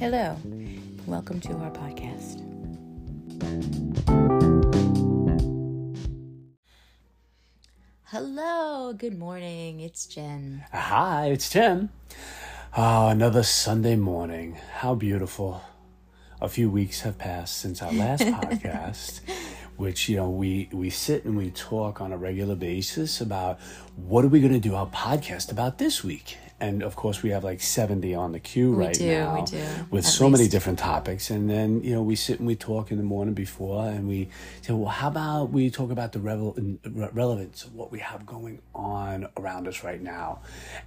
[0.00, 0.34] Hello,
[1.06, 2.40] welcome to our podcast.
[8.04, 9.80] Hello, good morning.
[9.80, 10.64] It's Jen.
[10.72, 11.90] Hi, it's Tim.
[12.74, 14.56] Oh, another Sunday morning.
[14.76, 15.60] How beautiful.
[16.40, 19.20] A few weeks have passed since our last podcast,
[19.76, 23.60] which, you know, we, we sit and we talk on a regular basis about
[23.96, 27.30] what are we going to do our podcast about this week and of course we
[27.30, 30.78] have like 70 on the queue right do, now we do, with so many different
[30.78, 31.30] topics.
[31.30, 34.28] And then you know we sit and we talk in the morning before and we
[34.62, 38.60] say well how about we talk about the revel- relevance of what we have going
[38.74, 40.40] on around us right now?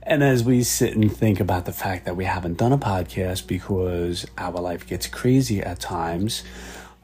[0.03, 3.47] And as we sit and think about the fact that we haven't done a podcast
[3.47, 6.43] because our life gets crazy at times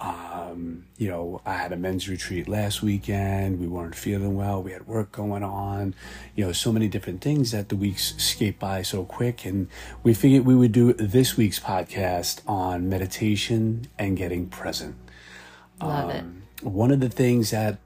[0.01, 3.59] um, you know, I had a men's retreat last weekend.
[3.59, 4.63] We weren't feeling well.
[4.63, 5.93] We had work going on,
[6.35, 9.45] you know, so many different things that the weeks escaped by so quick.
[9.45, 9.67] And
[10.03, 14.95] we figured we would do this week's podcast on meditation and getting present.
[15.81, 16.19] Love it.
[16.19, 17.79] Um, One of the things that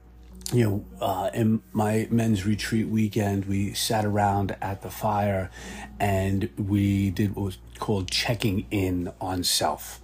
[0.52, 5.50] you know, uh, in my men's retreat weekend, we sat around at the fire
[5.98, 10.00] and we did what was called checking in on self.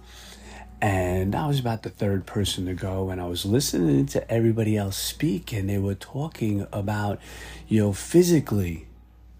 [0.81, 4.75] And I was about the third person to go, and I was listening to everybody
[4.75, 7.19] else speak, and they were talking about,
[7.67, 8.87] you know, physically,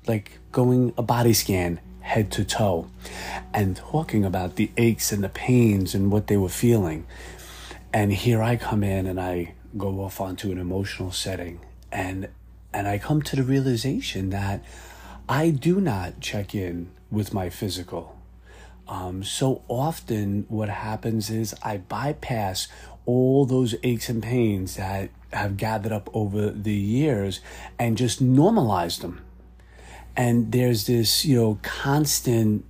[0.07, 2.89] like going a body scan head to toe,
[3.53, 7.07] and talking about the aches and the pains and what they were feeling.
[7.91, 11.59] And here I come in and I go off onto an emotional setting,
[11.91, 12.27] and
[12.71, 14.63] and I come to the realization that
[15.27, 18.20] I do not check in with my physical.
[18.87, 22.67] Um, so often, what happens is I bypass
[23.05, 27.39] all those aches and pains that have gathered up over the years
[27.79, 29.21] and just normalize them.
[30.15, 32.65] And there's this, you know, constant,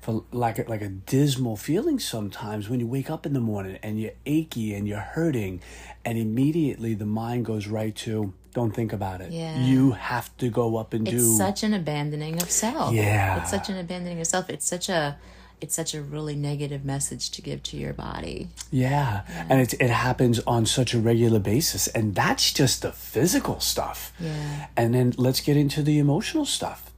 [0.00, 3.78] for like a, like a dismal feeling sometimes when you wake up in the morning
[3.82, 5.60] and you're achy and you're hurting,
[6.04, 9.32] and immediately the mind goes right to, don't think about it.
[9.32, 9.58] Yeah.
[9.58, 11.28] You have to go up and It's do.
[11.28, 12.94] It's such an abandoning of self.
[12.94, 13.40] Yeah.
[13.40, 14.50] It's such an abandoning of self.
[14.50, 15.18] It's such a
[15.60, 18.48] it's such a really negative message to give to your body.
[18.70, 23.60] Yeah, and it it happens on such a regular basis, and that's just the physical
[23.60, 24.12] stuff.
[24.18, 24.68] Yeah.
[24.76, 26.90] And then let's get into the emotional stuff.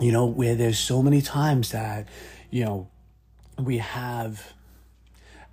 [0.00, 2.08] You know, where there's so many times that,
[2.50, 2.88] you know,
[3.62, 4.53] we have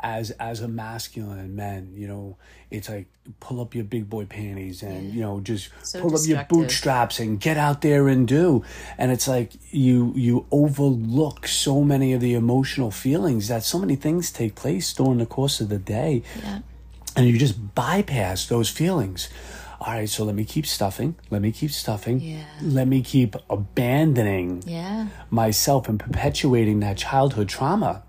[0.03, 2.37] as as a masculine men, you know,
[2.69, 3.07] it's like
[3.39, 7.19] pull up your big boy panties and you know just So pull up your bootstraps
[7.19, 8.63] and get out there and do.
[8.97, 13.95] And it's like you you overlook so many of the emotional feelings that so many
[13.95, 16.59] things take place during the course of the day Yeah.
[17.15, 19.29] and you just bypass those feelings.
[19.79, 21.15] All right, so let me keep stuffing.
[21.31, 22.19] Let me keep stuffing.
[22.19, 22.43] Yeah.
[22.61, 25.07] Let me keep abandoning Yeah.
[25.31, 28.03] myself and perpetuating that childhood trauma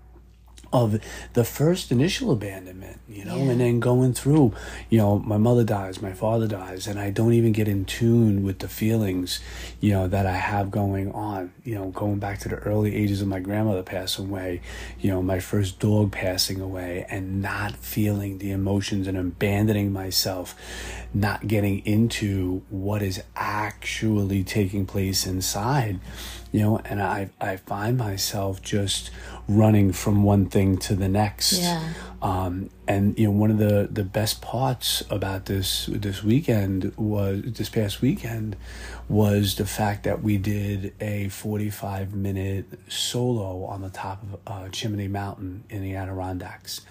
[0.73, 0.99] of
[1.33, 3.51] the first initial abandonment, you know, Yeah.
[3.51, 4.53] and then going through,
[4.89, 8.43] you know, my mother dies, my father dies, and I don't even get in tune
[8.43, 9.39] with the feelings,
[9.79, 13.21] you know, that I have going on, you know, going back to the early ages
[13.21, 14.61] of my grandmother passing away,
[14.99, 20.55] you know, my first dog passing away, and not feeling the emotions and abandoning myself,
[21.13, 25.99] not getting into what is actually taking place inside
[26.51, 29.11] you know and i i find myself just
[29.47, 31.53] running from one thing to the next.
[31.53, 31.93] Yeah.
[32.21, 37.41] um and you know one of the the best parts about this this weekend was
[37.57, 38.55] this past weekend
[39.09, 44.69] was the fact that we did a 45 minute solo on the top of uh,
[44.69, 46.81] chimney mountain in the adirondacks.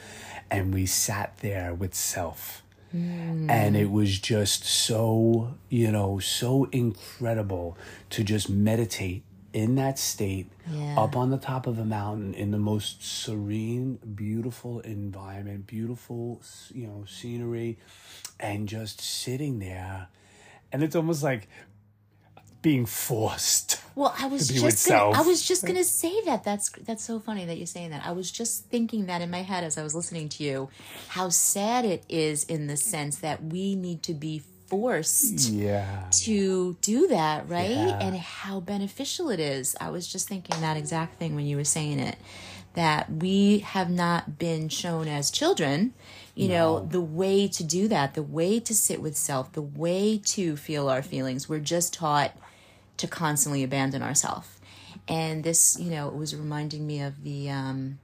[0.50, 2.62] And we sat there with self.
[2.94, 7.78] And it was just so you know so incredible
[8.10, 10.98] to just meditate in that state Yeah.
[10.98, 16.40] up on the top of a mountain in the most serene beautiful environment beautiful
[16.72, 17.78] you know scenery
[18.40, 20.08] and just sitting there
[20.72, 21.48] and it's almost like
[22.62, 26.44] being forced Well, I was just gonna, I was just gonna say that.
[26.44, 28.06] That's that's so funny that you're saying that.
[28.06, 30.70] I was just thinking that in my head as I was listening to you,
[31.08, 34.38] how sad it is in the sense that we need to be
[34.72, 37.70] forced yeah to do that, right?
[37.70, 37.98] Yeah.
[38.00, 39.76] And how beneficial it is.
[39.78, 42.16] I was just thinking that exact thing when you were saying it.
[42.72, 45.92] That we have not been shown as children,
[46.34, 50.16] you know, the way to do that, the way to sit with self, the way
[50.24, 51.50] to feel our feelings.
[51.50, 52.32] We're just taught
[52.96, 54.48] to constantly abandon ourselves.
[55.06, 57.98] And this, you know, it was reminding me of the um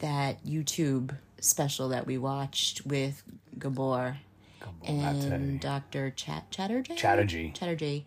[0.00, 3.22] that YouTube special that we watched with
[3.58, 4.18] Gabor
[4.84, 6.10] and Dr.
[6.10, 6.94] Chat- Chatterjee.
[6.96, 7.52] Chatterjee.
[7.52, 8.04] Chatterjee.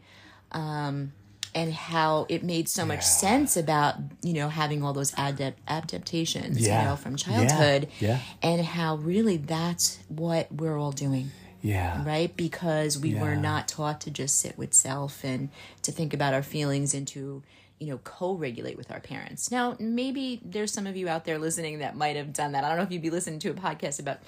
[0.51, 1.13] Um,
[1.55, 6.59] and how it made so much sense about you know having all those adapt- adaptations
[6.59, 6.81] Yeah.
[6.83, 8.19] you know from childhood Yeah.
[8.43, 11.31] and how really that's what we're all doing
[11.63, 12.03] Yeah.
[12.05, 15.49] right because we were not taught to just sit with self and
[15.81, 17.41] to think about our feelings and to
[17.79, 21.79] you know co-regulate with our parents now maybe there's some of you out there listening
[21.79, 23.99] that might have done that i don't know if you'd be listening to a podcast
[23.99, 24.19] about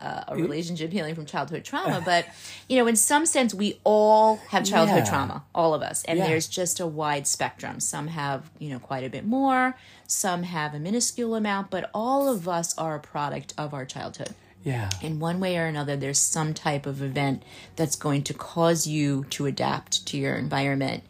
[0.00, 2.26] uh, a relationship healing from childhood trauma but
[2.68, 5.10] you know in some sense we all have childhood Yeah.
[5.10, 6.26] trauma all of us and Yeah.
[6.28, 10.74] there's just a wide spectrum some have you know quite a bit more some have
[10.74, 14.34] a minuscule amount but all of us are a product of our childhood
[14.64, 14.90] Yeah.
[15.02, 17.42] in one way or another, there's some type of event
[17.76, 21.04] that's going to cause you to adapt to your environment.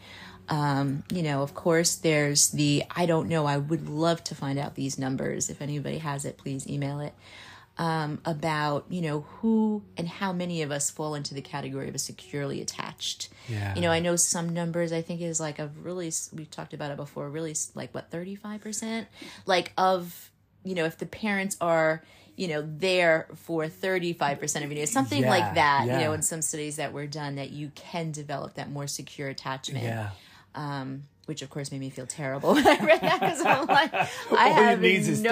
[0.51, 3.47] Um, you know, of course, there's the I don't know.
[3.47, 5.51] I would love to find out these numbers.
[5.51, 7.15] If anybody has it, please email it.
[7.79, 11.95] Um, about you know who and how many of us fall into the category of
[11.95, 13.29] a securely attached.
[13.49, 13.73] Yeah.
[13.77, 14.93] You know, I know some numbers.
[14.93, 17.31] I think is like a really we've talked about it before.
[17.31, 19.07] Really, like what thirty five percent,
[19.47, 20.33] like of
[20.65, 22.03] you know if the parents are
[22.37, 25.99] you know there for 35% of your needs something Yeah, like that Yeah.
[25.99, 29.29] you know in some studies that were done that you can develop that more secure
[29.29, 30.11] attachment Yeah.
[31.29, 33.93] Which of course made me feel terrible when i read that because i'm like
[34.33, 35.31] i have needs is no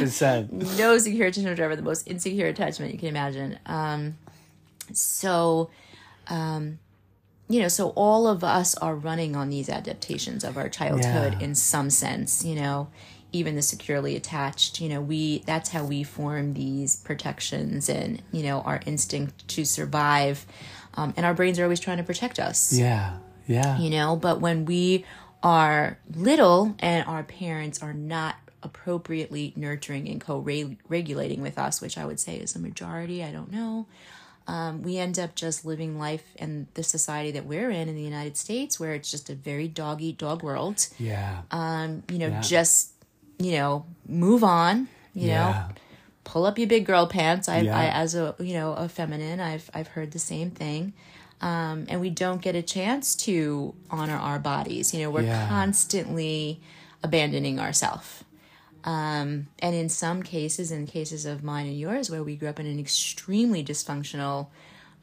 [0.00, 0.52] 35%.
[0.78, 4.16] no secure attachment whatever the most insecure attachment you can imagine um
[4.92, 5.70] so
[6.28, 6.78] um
[7.48, 11.44] you know so all of us are running on these adaptations of our childhood Yeah.
[11.46, 12.88] in some sense you know
[13.32, 18.42] even the securely attached you know we that's how we form these protections and you
[18.42, 20.46] know our instinct to survive
[20.96, 23.16] um, and our brains are always trying to protect us Yeah.
[23.46, 23.78] Yeah.
[23.78, 25.04] you know but when we
[25.44, 32.04] are little and our parents are not appropriately nurturing and co-regulating with us which i
[32.04, 33.86] would say is a majority i don't know
[34.46, 38.02] um, we end up just living life in the society that we're in in the
[38.02, 41.42] united states where it's just a very dog eat dog world Yeah.
[41.50, 42.40] um, you know Yeah.
[42.40, 42.90] just
[43.38, 45.54] you know move on you know
[46.24, 47.50] pull up your big girl pants.
[47.50, 47.78] I, Yeah.
[47.78, 50.94] I as a you know a feminine, I've I've heard the same thing,
[51.44, 54.94] um, and we don't get a chance to honor our bodies.
[54.94, 55.46] You know, we're Yeah.
[55.48, 56.60] constantly
[57.02, 58.24] abandoning ourselves.
[58.84, 62.58] Um, and in some cases, in cases of mine and yours, where we grew up
[62.60, 64.48] in an extremely dysfunctional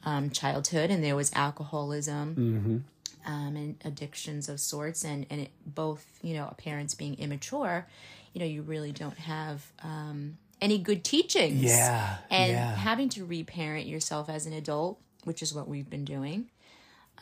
[0.04, 2.84] um, childhood, and there was alcoholism
[3.24, 7.86] um, and addictions of sorts, and and it, both you know parents being immature,
[8.32, 11.62] you know you really don't have um, any good teachings.
[11.62, 12.74] Yeah, and yeah.
[12.76, 16.50] having to reparent yourself as an adult, which is what we've been doing,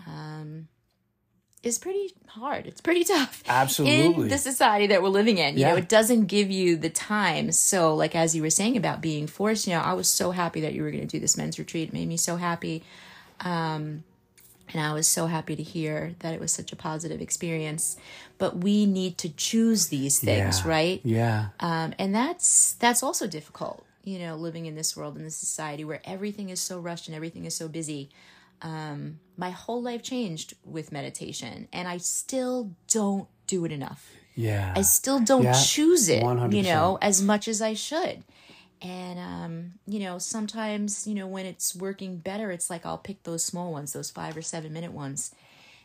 [0.06, 0.69] um,
[1.62, 2.67] is pretty hard.
[2.67, 3.43] It's pretty tough.
[3.49, 4.23] Absolutely.
[4.25, 5.55] in the society that we're living in.
[5.56, 5.70] You Yeah.
[5.73, 7.52] know, it doesn't give you the time.
[7.52, 10.61] So, like as you were saying about being forced, you know, I was so happy
[10.62, 11.88] that you were going to do this men's retreat.
[11.88, 12.82] It made me so happy.
[13.41, 14.05] Um,
[14.73, 17.97] and I was so happy to hear that it was such a positive experience.
[18.38, 20.69] But we need to choose these things, Yeah.
[20.69, 21.00] right?
[21.05, 21.47] Yeah.
[21.58, 25.85] Um, and that's that's also difficult, you know, living in this world in this society
[25.85, 28.11] where everything is so rushed and everything is so busy.
[28.62, 34.11] Um, my whole life changed with meditation, and I still don't do it enough.
[34.35, 34.73] Yeah.
[34.76, 36.52] I still don't Yeah, choose it, 100%.
[36.55, 38.23] you know, as much as I should.
[38.82, 43.23] And um, you know, sometimes, you know, when it's working better, it's like I'll pick
[43.25, 45.35] those small ones, those five or seven minute ones.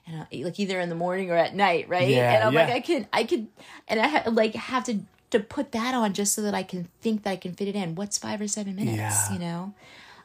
[0.08, 2.08] And I, like either in the morning or at night, right?
[2.08, 2.70] Yeah, and I'm like.
[2.70, 3.50] I can, I can,
[3.88, 5.00] and I ha- like have to
[5.32, 7.76] to put that on just so that I can think that I can fit it
[7.76, 7.96] in.
[7.96, 8.98] What's five or seven minutes?
[8.98, 9.34] Yeah.
[9.34, 9.74] You know.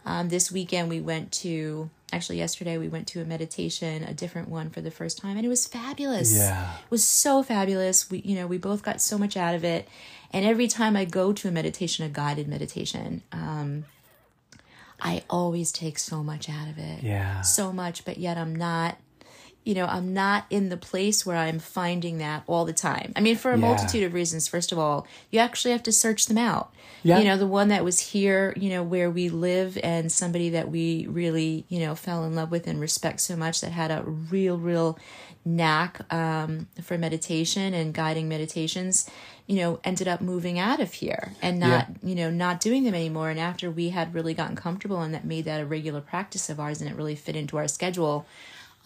[0.07, 4.49] Um, this weekend we went to actually yesterday we went to a meditation, a different
[4.49, 6.77] one for the first time, and it was fabulous Yeah.
[6.89, 8.11] was so fabulous.
[8.11, 9.87] We, you know, we both got so much out of it.
[10.33, 13.85] And every time I go to a meditation, a guided meditation, um,
[15.01, 17.03] I always take so much out of it.
[17.03, 17.41] Yeah.
[17.43, 18.97] So much, but yet I'm not,
[19.71, 23.13] you know, I'm not in the place where I'm finding that all the time.
[23.15, 23.61] I mean, for a Yeah.
[23.69, 24.49] multitude of reasons.
[24.49, 26.75] First of all, you actually have to search them out.
[27.05, 27.19] Yeah.
[27.19, 30.73] You know, the one that was here, you know, where we live and somebody that
[30.73, 34.03] we really, you know, fell in love with and respect so much that had a
[34.03, 34.99] real, real
[35.45, 39.09] knack um, for meditation and guiding meditations,
[39.47, 42.95] you know, ended up moving out of here and not, you know, not doing them
[42.95, 43.31] anymore.
[43.31, 46.59] And after we had really gotten comfortable and that made that a regular practice of
[46.59, 48.27] ours and it really fit into our schedule,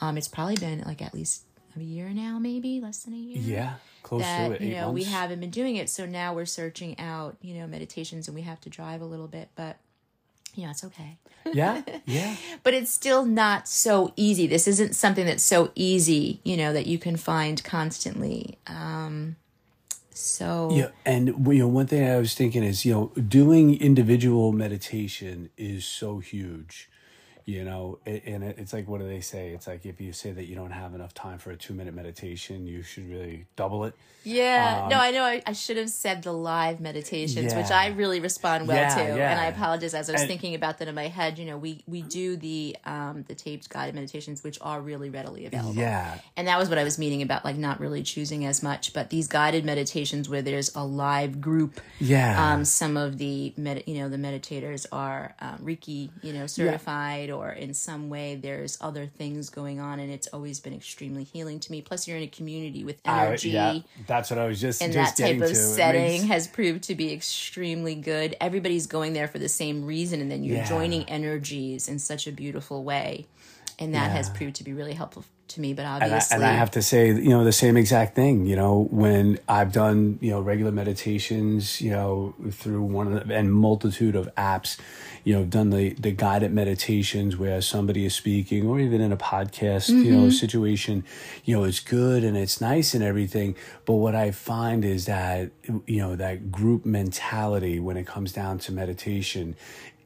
[0.00, 1.44] um, it's probably been like at least
[1.76, 3.74] a year now, maybe less than a year Yeah.
[4.02, 4.60] Close that to it.
[4.60, 8.28] you know we haven't been doing it so now we're searching out you know meditations
[8.28, 9.78] and we have to drive a little bit but
[10.54, 11.16] you know it's okay
[11.52, 11.80] Yeah.
[12.04, 12.36] Yeah.
[12.62, 16.86] but it's still not so easy this isn't something that's so easy you know that
[16.86, 19.36] you can find constantly um
[20.16, 24.52] so Yeah, and you know, one thing I was thinking is, you know, doing individual
[24.52, 26.88] meditation is so huge.
[27.46, 30.46] You know and it's like what do they say it's like if you say that
[30.46, 33.94] you don't have enough time for a two minute meditation you should really double it
[34.26, 34.84] Yeah.
[34.84, 35.22] Um, no, I know.
[35.22, 39.02] I, I should have said the live meditations, which I really respond well Yeah, to,
[39.18, 39.30] yeah.
[39.32, 41.38] and I apologize as I was And- thinking about that in my head.
[41.38, 45.44] You know, we we do the um the taped guided meditations, which are really readily
[45.44, 45.74] available.
[45.74, 48.94] yeah And that was what I was meaning about like not really choosing as much,
[48.94, 51.82] but these guided meditations where there's a live group.
[52.00, 56.46] yeah Um, some of the med- you know the meditators are um, Reiki you know
[56.46, 61.24] certified or in some way there's other things going on and it's always been extremely
[61.24, 61.82] healing to me.
[61.82, 65.16] Plus you're in a community with energy yeah, that's what i was just and just
[65.16, 65.54] that type of to.
[65.54, 68.36] Setting makes- has proved to be extremely good.
[68.40, 70.68] Everybody's going there for the same reason, and then you're Yeah.
[70.68, 73.26] joining energies in such a beautiful way,
[73.78, 75.74] and that has proved to be really helpful to me.
[75.74, 78.46] But and I, obviously, and I have to say, you know, the same exact thing.
[78.46, 83.34] You know, when I've done, you know, regular meditations, you know, through one of the
[83.34, 84.78] and multitude of apps,
[85.24, 89.16] you know, done the the guided meditations where somebody is speaking, or even in a
[89.16, 90.30] podcast, you know, mm-hmm.
[90.30, 91.04] situation,
[91.44, 93.56] you know, it's good and it's nice and everything.
[93.84, 95.50] But what I find is that,
[95.86, 99.56] you know, that group mentality when it comes down to meditation,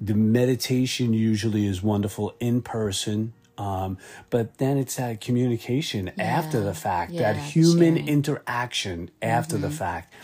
[0.01, 3.99] the meditation usually is wonderful in person um,
[4.31, 8.09] but then it's that communication after the fact, that human sharing.
[8.09, 9.63] interaction after Mm-hmm.
[9.65, 10.15] the fact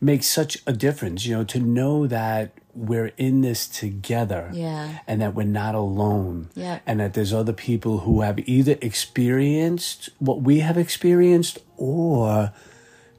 [0.00, 4.98] makes such a difference, you know, to know that we're in this together Yeah.
[5.06, 6.80] and that we're not alone Yeah.
[6.86, 12.52] and that there's other people who have either experienced what we have experienced or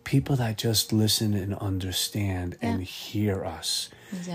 [0.03, 3.89] people that just listen and understand and hear us.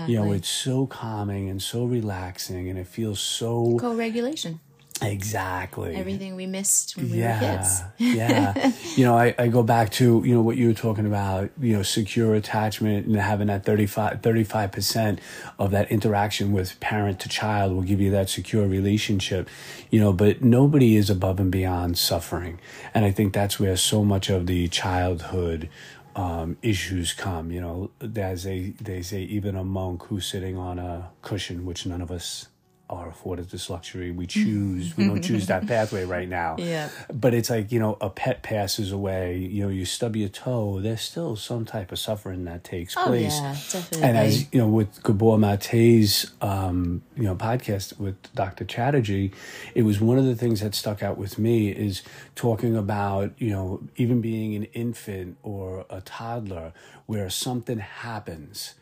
[0.07, 4.59] You know, it's so calming and so relaxing and it feels so co-regulation,
[5.01, 5.95] Exactly.
[5.95, 7.39] everything we missed when we were yeah.
[7.39, 7.81] kids.
[7.97, 8.71] yeah.
[8.95, 11.73] You know, I, I go back to, you know, what you were talking about, you
[11.73, 15.19] know, secure attachment and having that 35, 35%
[15.57, 19.49] of that interaction with parent to child will give you that secure relationship,
[19.89, 22.59] you know, but nobody is above and beyond suffering.
[22.93, 25.69] And I think that's where so much of the childhood
[26.15, 30.77] um, issues come, you know, as they, they say, even a monk who's sitting on
[30.77, 32.47] a cushion, which none of us
[32.91, 34.11] are afforded this luxury.
[34.11, 36.57] We choose, we don't choose that pathway right now.
[36.59, 36.89] Yeah.
[37.11, 40.81] But it's like, you know, a pet passes away, you know, you stub your toe,
[40.81, 43.39] there's still some type of suffering that takes Oh place.
[43.39, 44.01] yeah, definitely.
[44.03, 48.65] And as you know, with Gabor Mate's um, you know podcast with Dr.
[48.65, 49.31] Chatterjee,
[49.73, 52.03] it was one of the things that stuck out with me is
[52.35, 56.73] talking about you know even being an infant or a toddler
[57.05, 58.75] where something happens,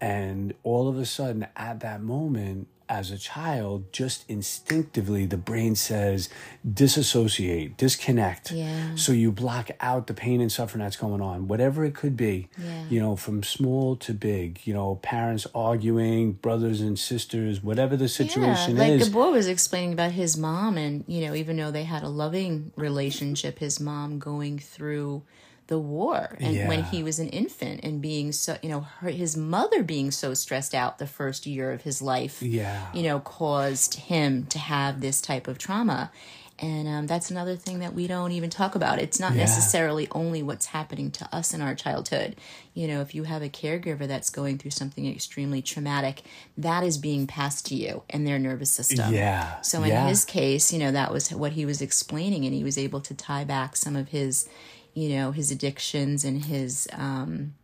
[0.00, 5.74] and all of a sudden at that moment as a child, just instinctively the brain
[5.74, 6.28] says
[6.70, 8.52] disassociate, disconnect.
[8.52, 8.94] Yeah.
[8.96, 12.50] So you block out the pain and suffering that's going on, whatever it could be.
[12.58, 12.84] Yeah.
[12.90, 14.60] You know, from small to big.
[14.64, 19.08] You know, parents arguing, brothers and sisters, whatever the situation yeah, like is.
[19.08, 22.72] Gabor was explaining about his mom, and you know, even though they had a loving
[22.76, 25.22] relationship, his mom going through
[25.68, 29.36] the war, and when he was an infant, and being so, you know, her, his
[29.36, 32.86] mother being so stressed out the first year of his life, Yeah.
[32.92, 36.10] you know, caused him to have this type of trauma.
[36.58, 39.00] And um, that's another thing that we don't even talk about.
[39.00, 39.38] It's not Yeah.
[39.38, 42.36] necessarily only what's happening to us in our childhood.
[42.74, 46.22] You know, if you have a caregiver that's going through something extremely traumatic,
[46.56, 49.12] that is being passed to you and their nervous system.
[49.12, 50.06] Yeah, So in yeah.
[50.08, 53.14] his case, you know, that was what he was explaining, and he was able to
[53.14, 54.48] tie back some of his,
[54.94, 57.54] you know, his addictions and his um,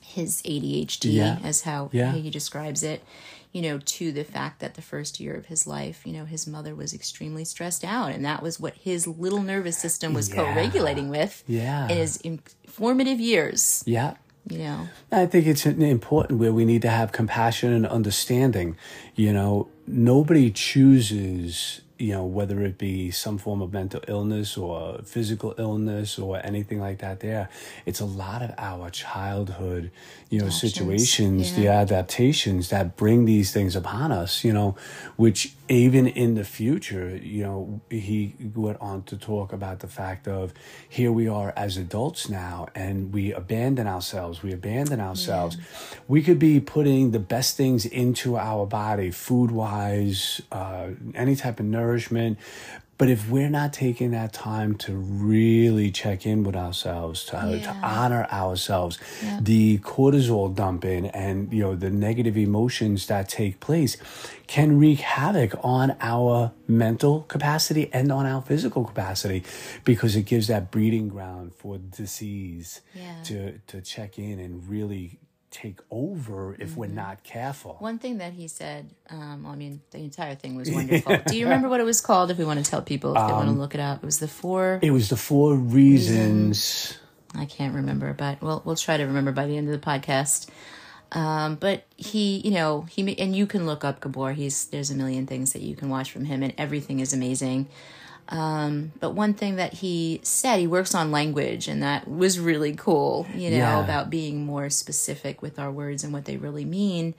[0.00, 1.38] his ADHD, Yeah.
[1.44, 2.12] as how Yeah.
[2.14, 3.02] he describes it,
[3.52, 6.46] you know, to the fact that the first year of his life, you know, his
[6.48, 10.36] mother was extremely stressed out, and that was what his little nervous system was Yeah.
[10.36, 11.88] co-regulating with Yeah.
[11.88, 12.20] in his
[12.66, 13.82] formative years.
[13.86, 14.14] yeah.
[14.48, 18.74] You know, I think it's important where we need to have compassion and understanding.
[19.14, 25.00] You know, nobody chooses, you know, whether it be some form of mental illness or
[25.04, 27.50] physical illness or anything like that there.
[27.84, 29.90] It's a lot of our childhood,
[30.30, 34.76] you know, situations, the adaptations that bring these things upon us, you know,
[35.16, 40.28] which even in the future, you know, he went on to talk about the fact
[40.28, 40.54] of
[40.88, 45.56] here we are as adults now and we abandon ourselves, we abandon ourselves.
[46.06, 51.58] We could be putting the best things into our body, food wise, uh, any type
[51.58, 52.38] of nourishment.
[53.00, 57.76] But if we're not taking that time to really check in with ourselves, to, to
[57.82, 59.38] honor ourselves, Yeah.
[59.40, 63.96] the cortisol dumping and you know the negative emotions that take place
[64.46, 69.40] can wreak havoc on our mental capacity and on our physical capacity
[69.84, 73.22] because it gives that breeding ground for disease Yeah.
[73.28, 73.38] to
[73.68, 75.18] to check in and really
[75.50, 76.80] take over if Mm-hmm.
[76.80, 77.76] we're not careful.
[77.80, 81.16] One thing that he said, um, I mean, the entire thing was wonderful.
[81.26, 82.30] Do you remember what it was called?
[82.30, 84.18] If we want to tell people, if they want to look it up, it was
[84.20, 84.78] the four.
[84.82, 86.96] It was the four reasons.
[87.34, 90.48] I can't remember, but we'll we'll try to remember by the end of the podcast.
[91.12, 94.32] Um, but he, you know, he and you can look up Gabor.
[94.32, 97.68] He's there's a million things that you can watch from him, and everything is amazing.
[98.30, 102.74] Um, but one thing that he said, he works on language, and that was really
[102.74, 103.26] cool.
[103.34, 103.84] You know, Yeah.
[103.84, 107.14] about being more specific with our words and what they really mean.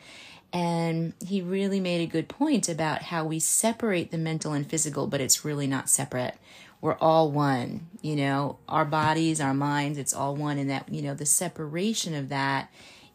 [0.54, 5.08] And he really made a good point about how we separate the mental and physical,
[5.08, 6.36] but it's really not separate.
[6.82, 10.58] We're all one, you know, our bodies, our minds, it's all one.
[10.58, 12.70] And that, you know, the separation of that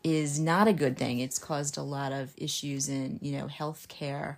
[0.04, 1.18] is not a good thing.
[1.18, 4.36] It's caused a lot of issues in, you know, healthcare,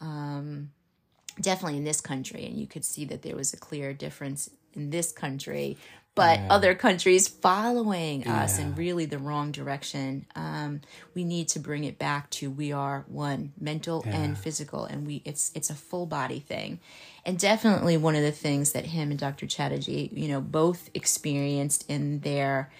[0.00, 0.70] um,
[1.40, 2.44] definitely in this country.
[2.46, 5.76] And you could see that there was a clear difference in this country,
[6.14, 10.26] but other countries following us in really the wrong direction.
[10.36, 10.80] Um,
[11.12, 15.22] we need to bring it back to we are one, mental and physical, and we
[15.24, 16.78] it's it's a full body thing.
[17.26, 19.46] And definitely one of the things that him and Dr.
[19.46, 22.70] Chatterjee, you know, both experienced in their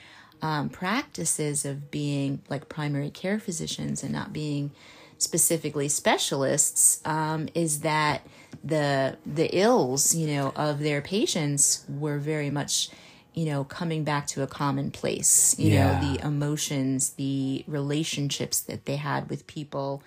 [0.40, 4.70] um, practices of being like primary care physicians and not being
[5.18, 8.22] specifically specialists um, is that
[8.62, 12.88] the the ills you know of their patients were very much
[13.34, 15.92] you know coming back to a common place you Yeah.
[15.94, 20.02] know the emotions the relationships that they had with people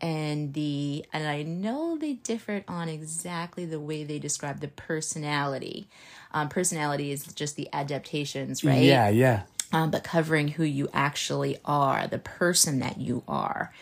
[0.00, 5.86] and the and i know they differed on exactly the way they described the personality
[6.34, 9.42] um, personality is just the adaptations right Yeah, yeah.
[9.72, 13.72] um, but covering who you actually are, the person that you are.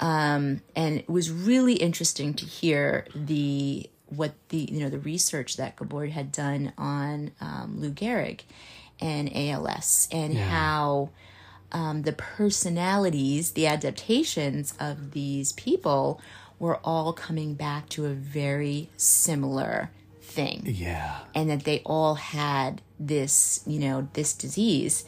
[0.00, 5.56] Um, and it was really interesting to hear the what the you know the research
[5.56, 8.40] that Gabor had done on um, Lou Gehrig
[9.00, 11.10] and ALS and how
[11.72, 16.20] um, the personalities, the adaptations of these people
[16.58, 19.90] were all coming back to a very similar
[20.22, 21.20] thing Yeah.
[21.34, 25.04] and that they all had this, you know, this disease.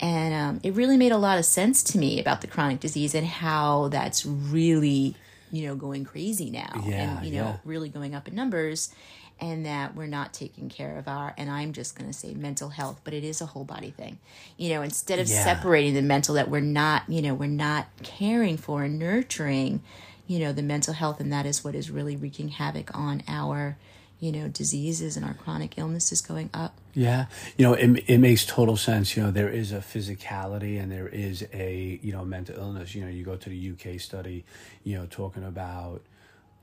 [0.00, 3.14] And um, it really made a lot of sense to me about the chronic disease
[3.14, 5.16] and how that's really,
[5.50, 6.82] you know, going crazy now.
[6.86, 7.56] Yeah, and, you know, yeah.
[7.64, 8.94] really going up in numbers.
[9.40, 12.70] And that we're not taking care of our, and I'm just going to say mental
[12.70, 14.18] health, but it is a whole body thing.
[14.56, 15.44] You know, instead of Yeah.
[15.44, 19.80] separating the mental, that we're not, you know, we're not caring for and nurturing,
[20.26, 21.20] you know, the mental health.
[21.20, 23.76] And that is what is really wreaking havoc on our,
[24.20, 26.74] you know, diseases and our chronic illnesses going up.
[26.94, 27.26] Yeah,
[27.56, 29.16] you know, it, it makes total sense.
[29.16, 32.94] You know, there is a physicality and there is a, you know, mental illness.
[32.94, 34.44] You know, you go to the UK study,
[34.82, 36.02] you know, talking about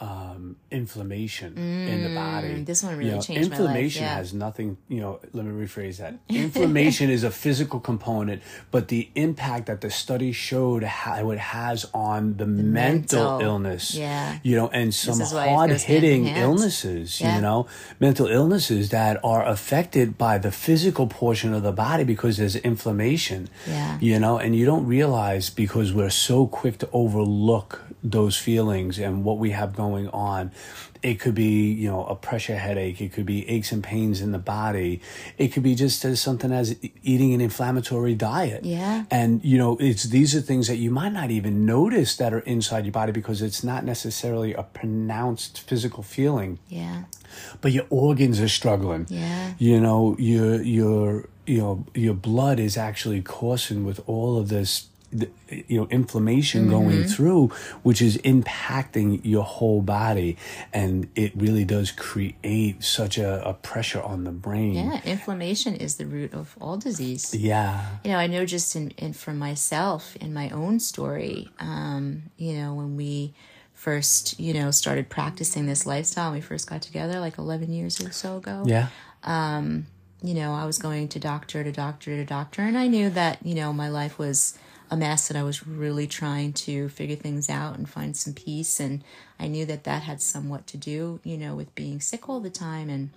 [0.02, 2.50] um, inflammation in the body.
[2.50, 4.16] Mm, this one You really know, changed my life, Inflammation yeah.
[4.16, 6.16] has nothing, you know, let me rephrase that.
[6.30, 11.86] Inflammation is a physical component, but the impact that the study showed how it has
[11.94, 12.66] on the, mental,
[13.38, 14.38] mental, illness, yeah.
[14.44, 17.36] you know, and some is why it hard goes hand in hitting illnesses, Yeah.
[17.38, 17.68] you know,
[18.00, 23.48] mental illnesses that are affected by the physical portion of the body because there's inflammation.
[23.66, 23.98] Yeah.
[24.02, 29.24] You know, and you don't realize because we're so quick to overlook those feelings and
[29.24, 30.52] what we have going on.
[31.04, 33.00] It could be, you know, a pressure headache.
[33.00, 35.02] It could be aches and pains in the body.
[35.38, 38.66] It could be just as something as eating an inflammatory diet.
[38.66, 39.06] Yeah.
[39.12, 42.40] And you know, it's these are things that you might not even notice that are
[42.40, 47.04] inside your body because it's not necessarily a pronounced physical feeling Yeah.
[47.62, 49.06] but your organs are struggling.
[49.10, 49.54] Yeah.
[49.60, 54.88] You know, your your you know your blood is actually coursing with all of this
[55.12, 55.32] th-
[55.68, 56.70] you know inflammation Mm-hmm.
[56.72, 57.48] going through
[57.84, 60.38] which is impacting your whole body
[60.74, 65.02] and it really does create such a, a pressure on the brain Yeah.
[65.06, 67.34] Inflammation is the root of all disease.
[67.34, 72.24] yeah you know, I know just in, in for myself in my own story, um,
[72.38, 73.34] you know, when we
[73.74, 78.12] first, you know, started practicing this lifestyle, we first got together like 11 years or
[78.12, 78.64] so ago.
[78.66, 78.88] yeah
[79.24, 79.88] Um,
[80.24, 83.46] You know, I was going to doctor to doctor to doctor, and I knew that,
[83.46, 84.58] you know, my life was
[84.92, 88.80] a mess that I was really trying to figure things out and find some peace.
[88.80, 89.04] And
[89.40, 92.50] I knew that that had somewhat to do, you know, with being sick all the
[92.50, 93.10] time and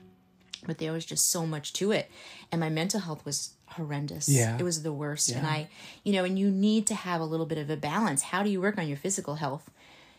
[0.66, 2.10] but there was just so much to it
[2.50, 4.56] and my mental health was horrendous Yeah.
[4.58, 5.68] it was the worst and i
[6.02, 8.50] you know and you need to have a little bit of a balance how do
[8.50, 9.70] you work on your physical health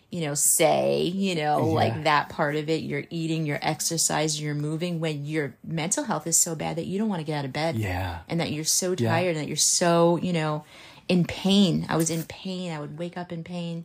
[0.09, 1.73] you know say you know Yeah.
[1.73, 6.25] like that part of it you're eating you're exercising, you're moving when your mental health
[6.25, 8.19] is so bad that you don't want to get out of bed Yeah.
[8.29, 9.09] and that you're so Yeah.
[9.09, 10.63] tired and that you're so you know
[11.09, 13.83] in pain i was in pain i would wake up in pain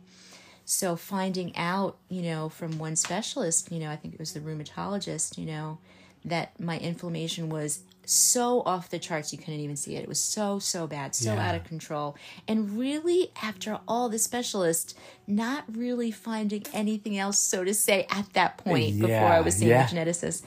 [0.63, 4.39] so finding out you know from one specialist you know i think it was the
[4.39, 5.77] rheumatologist you know
[6.23, 10.03] that my inflammation was so off the charts you couldn't even see it.
[10.03, 11.49] It was so so bad, so Yeah.
[11.49, 12.15] out of control.
[12.47, 14.93] And really after all the specialists
[15.27, 19.71] not really finding anything else so to say at that point before I was seeing
[19.71, 19.85] yeah.
[19.85, 20.43] a geneticist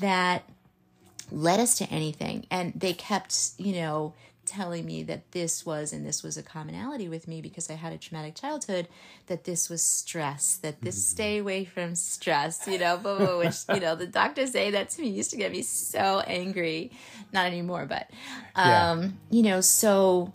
[0.00, 0.44] that
[1.30, 2.46] led us to anything.
[2.50, 4.14] And they kept, you know,
[4.44, 7.92] telling me that this was, and this was a commonality with me because I had
[7.92, 8.88] a traumatic childhood,
[9.26, 13.38] that this was stress, that this stay away from stress, you know, blah, blah, blah,
[13.38, 16.90] which, you know, the doctors say that to me used to get me so angry.
[17.32, 18.10] Not anymore, but,
[18.56, 18.90] Yeah.
[18.90, 20.32] um, you know, so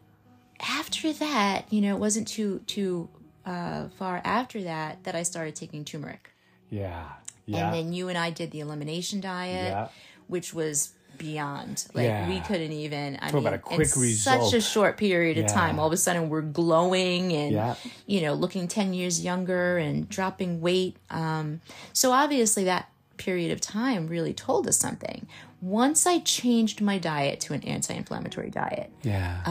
[0.60, 3.10] after that, you know, it wasn't too, too,
[3.46, 6.32] uh, far after that that I started taking turmeric.
[6.70, 7.06] Yeah.
[7.46, 7.66] Yeah.
[7.66, 9.88] And then you and I did the elimination diet, Yeah.
[10.28, 11.86] which was beyond.
[11.94, 12.28] Like Yeah.
[12.30, 13.16] we couldn't even.
[13.18, 14.44] I Talk mean, about a quick in result.
[14.52, 15.54] such a short period of Yeah.
[15.54, 17.76] time, all of a sudden we're glowing and Yeah.
[18.06, 20.98] you know looking ten years younger and dropping weight.
[21.10, 21.62] Um,
[21.94, 25.28] so obviously that period of time really told us something.
[25.60, 29.42] Once I changed my diet to an anti-inflammatory diet, yeah.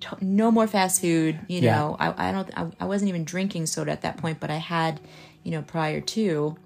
[0.00, 1.38] to- no more fast food.
[1.48, 2.50] You know, I, I don't.
[2.58, 5.00] I, I wasn't even drinking soda at that point, but I had,
[5.44, 6.56] you know, prior to.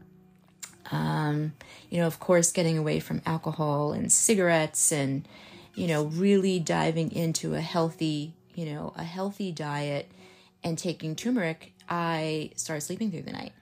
[0.90, 1.52] Um,
[1.90, 5.26] you know, of course, getting away from alcohol and cigarettes, and
[5.74, 10.10] you know, really diving into a healthy, you know, a healthy diet,
[10.64, 11.72] and taking turmeric.
[11.88, 13.52] I started sleeping through the night.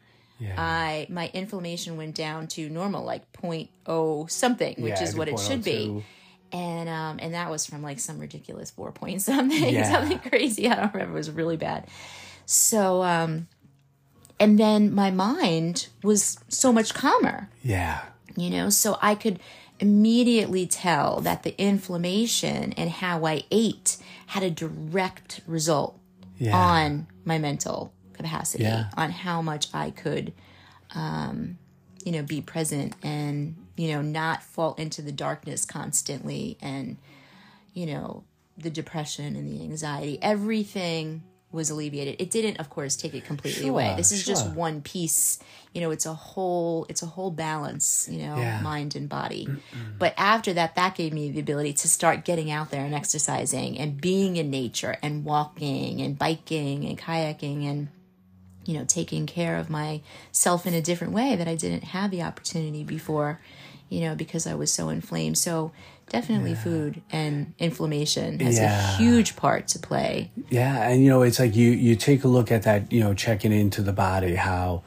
[0.40, 0.54] yeah.
[0.58, 5.38] I my inflammation went down to normal, like 0.0 something, which Yeah, is what it
[5.38, 6.02] should be .02.
[6.52, 9.90] and um and that was from like some ridiculous four point something Yeah.
[9.90, 11.88] something crazy i don't remember it was really bad
[12.46, 13.48] so um
[14.38, 18.02] and then my mind was so much calmer Yeah.
[18.36, 19.38] you know so i could
[19.80, 23.96] immediately tell that the inflammation and how i ate
[24.26, 25.98] had a direct result
[26.38, 26.56] Yeah.
[26.56, 28.86] on my mental capacity Yeah.
[28.96, 30.32] on how much i could
[30.94, 31.58] um
[32.04, 36.96] you know be present and you know not fall into the darkness constantly and
[37.74, 38.24] you know
[38.56, 41.22] the depression and the anxiety everything
[41.56, 42.16] was alleviated.
[42.20, 43.94] It didn't of course take it completely away.
[43.96, 45.40] This is just one piece.
[45.72, 48.60] You know it's a whole it's a whole balance you know Yeah.
[48.62, 49.48] mind and body.
[49.98, 53.78] But after that that gave me the ability to start getting out there and exercising
[53.78, 57.88] and being in nature and walking and biking and kayaking and
[58.66, 62.22] you know taking care of myself in a different way that I didn't have the
[62.22, 63.40] opportunity before
[63.88, 65.38] you know because I was so inflamed.
[65.38, 65.72] So
[66.08, 68.94] definitely food and inflammation has Yeah.
[68.94, 72.28] a huge part to play Yeah, and you know, it's like you you take a
[72.28, 74.82] look at that, you know, checking into the body, how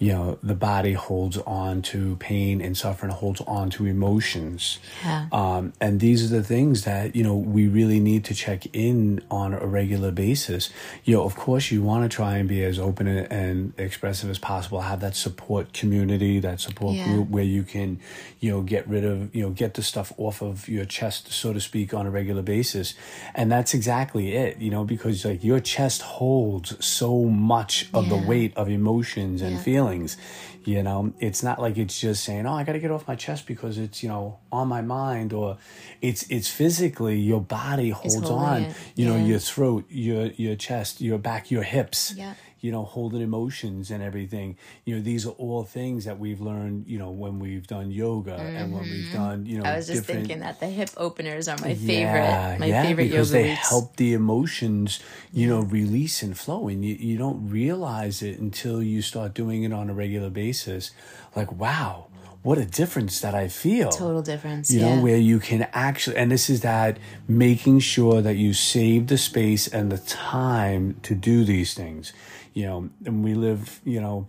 [0.00, 4.78] you know the body holds on to pain and suffering, holds on to emotions.
[5.04, 5.26] Yeah.
[5.30, 9.22] Um, and these are the things that you know we really need to check in
[9.30, 10.70] on a regular basis.
[11.04, 14.38] You know, of course, you want to try and be as open and, expressive as
[14.38, 14.80] possible.
[14.80, 17.04] Have that support community, that support Yeah.
[17.08, 18.00] group where you can,
[18.40, 21.52] you know, get rid of, you know, get the stuff off of your chest, so
[21.52, 22.94] to speak, on a regular basis.
[23.34, 28.16] And that's exactly it, you know, because like your chest holds so much of the
[28.16, 29.62] weight of emotions and Yeah.
[29.90, 30.16] Feelings.
[30.64, 33.16] You know, it's not like it's just saying, "Oh, I got to get off my
[33.16, 35.56] chest because it's you know on my mind," or
[36.02, 38.62] it's it's physically your body holds on.
[38.62, 38.74] it.
[38.94, 42.34] You know, your throat, your your chest, your back, your hips Yeah.
[42.60, 44.56] You know, holding emotions and everything.
[44.84, 48.34] You know, these are all things that we've learned, you know, when we've done yoga
[48.36, 49.72] and when we've done, you know, Mm-hmm.
[49.72, 52.66] I was just different- thinking that the hip openers are my favorite, Yeah, favorite my
[52.66, 53.68] yeah, favorite because yoga they weeks.
[53.68, 55.00] help the emotions,
[55.32, 59.62] you know, release and flow, and you, you don't realize it until you start doing
[59.64, 60.90] it on a regular basis.
[61.36, 62.06] Like, wow,
[62.42, 66.16] what a difference that I feel total difference you yeah know where you can actually
[66.16, 66.96] and this is that
[67.28, 72.14] making sure that you save the space and the time to do these things
[72.52, 74.26] you know and we live you know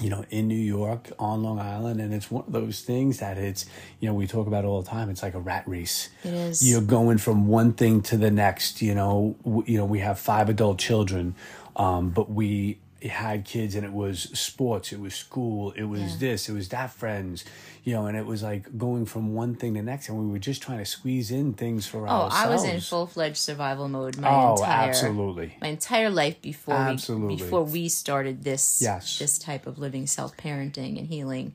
[0.00, 3.36] you know in new york on long island and it's one of those things that
[3.36, 3.66] it's
[4.00, 6.68] you know we talk about all the time it's like a rat race It is.
[6.68, 10.18] you're going from one thing to the next you know w- you know we have
[10.18, 11.34] five adult children
[11.76, 12.78] um, but we
[13.10, 16.16] had kids and it was sports it was school it was Yeah.
[16.20, 17.44] this it was that friends
[17.82, 20.26] you know and it was like going from one thing to the next and we
[20.30, 23.38] were just trying to squeeze in things for oh ourselves I was in full fledged
[23.38, 27.28] survival mode my oh entire absolutely my entire life before Absolutely.
[27.28, 29.18] we before we started this Yes.
[29.18, 31.54] this type of living self parenting and healing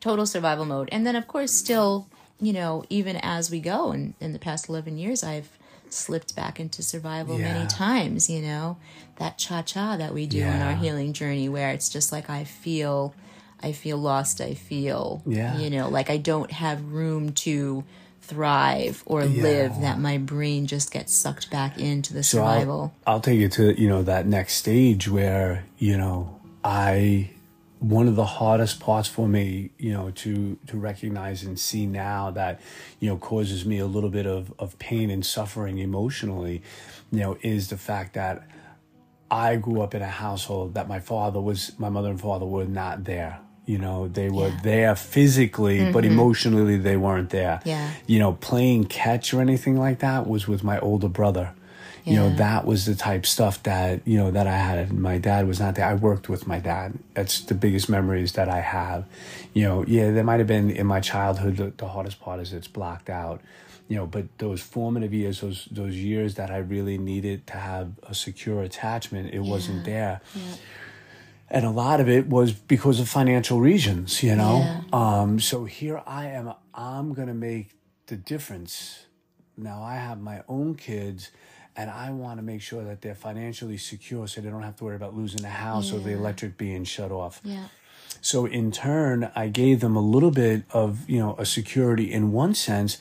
[0.00, 2.06] total survival mode and then of course still
[2.40, 5.48] you know even as we go and in the past 11 years I've
[5.92, 7.52] slipped back into survival Yeah.
[7.52, 8.76] many times you know?
[9.16, 12.44] That cha cha that we do in our healing journey where it's just like I
[12.44, 13.14] feel
[13.62, 15.56] I feel lost I feel Yeah.
[15.58, 15.88] you know?
[15.88, 17.84] Like I don't have room to
[18.22, 22.94] thrive or live that my brain just gets sucked back into the So survival.
[23.06, 27.30] I'll, I'll take you to you know that next stage where you know I
[27.88, 32.30] one of the hardest parts for me, you know, to to recognize and see now
[32.30, 32.60] that,
[33.00, 36.62] you know, causes me a little bit of of pain and suffering emotionally,
[37.12, 38.46] you know, is the fact that
[39.30, 42.66] I grew up in a household that my father was, my mother and father were
[42.66, 43.38] not there.
[43.66, 44.60] You know, they were Yeah.
[44.62, 46.12] there physically, but mm-hmm.
[46.12, 47.60] emotionally they weren't there.
[47.64, 47.90] Yeah.
[48.06, 51.52] You know, playing catch or anything like that was with my older brother.
[52.04, 54.92] You know, that was the type stuff that, you know, that I had.
[54.92, 55.86] My dad was not there.
[55.86, 56.98] I worked with my dad.
[57.14, 59.06] That's the biggest memories that I have.
[59.54, 62.52] You know, yeah, there might have been in my childhood, the, the hardest part is
[62.52, 63.40] it's blocked out
[63.86, 67.92] you know but those formative years those those years that i really needed to have
[68.08, 70.54] a secure attachment it wasn't there yeah
[71.50, 74.80] and a lot of it was because of financial reasons you know Yeah.
[75.20, 77.72] um so here i am i'm gonna make
[78.06, 79.04] the difference
[79.58, 81.30] now i have my own kids
[81.76, 84.84] and i want to make sure that they're financially secure so they don't have to
[84.84, 87.66] worry about losing the house or the electric being shut off Yeah.
[88.20, 92.32] so in turn, I gave them a little bit of, you know, a security in
[92.32, 92.98] one sense,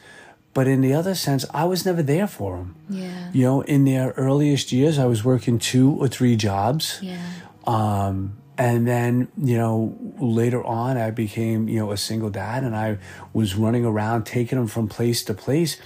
[0.54, 2.76] but in the other sense, I was never there for them.
[2.90, 3.30] Yeah.
[3.32, 7.00] You know, in their earliest years, I was working two or three jobs.
[7.02, 7.22] Yeah.
[7.66, 12.76] Um, and then, you know, later on, I became, you know, a single dad and
[12.76, 12.98] I
[13.34, 15.78] was running around taking them from place to place,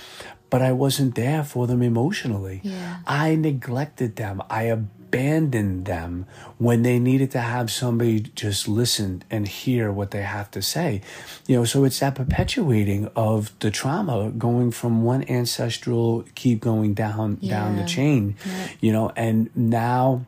[0.50, 2.62] but I wasn't there for them emotionally.
[2.64, 3.00] Yeah.
[3.06, 4.42] I neglected them.
[4.50, 6.26] I abandoned them
[6.58, 11.02] when they needed to have somebody just listen and hear what they have to say.
[11.48, 16.94] You know, so it's that perpetuating of the trauma going from one ancestral keep going
[16.94, 18.36] down down the chain.
[18.46, 18.68] Yeah.
[18.82, 20.26] You know, and now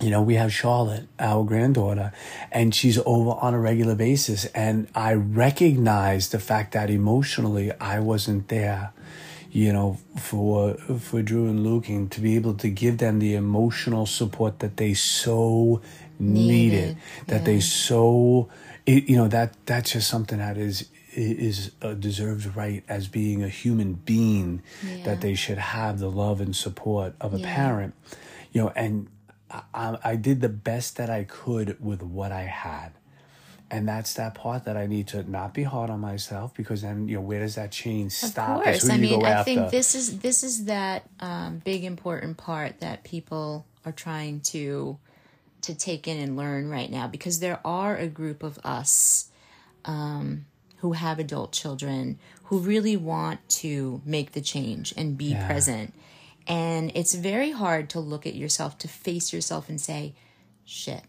[0.00, 2.12] you know, we have Charlotte, our granddaughter,
[2.50, 4.44] and she's over on a regular basis.
[4.46, 8.92] And I recognize the fact that emotionally I wasn't there,
[9.54, 13.34] you know, for for Drew and Luke, and to be able to give them the
[13.36, 15.80] emotional support that they so
[16.18, 16.96] needed, Needed,
[17.28, 18.48] that they so,
[18.84, 23.06] it, you know, that that's just something that is is uh, a deserved right as
[23.06, 25.04] being a human being Yeah.
[25.04, 27.54] that they should have the love and support of a Yeah.
[27.54, 27.94] parent
[28.52, 29.06] you know and
[29.72, 32.90] I, I did the best that i could with what i had
[33.70, 37.08] and that's that part that i need to not be hard on myself because then
[37.08, 38.90] you know where does that change stop Of course.
[38.90, 43.04] I mean, I after think this is this is that um, big important part that
[43.04, 44.98] people are trying to
[45.62, 49.30] to take in and learn right now because there are a group of us
[49.86, 50.44] um,
[50.78, 55.46] who have adult children who really want to make the change and be Yeah.
[55.46, 55.94] present.
[56.46, 60.14] And it's very hard to look at yourself, to face yourself and say,
[60.66, 61.02] shit,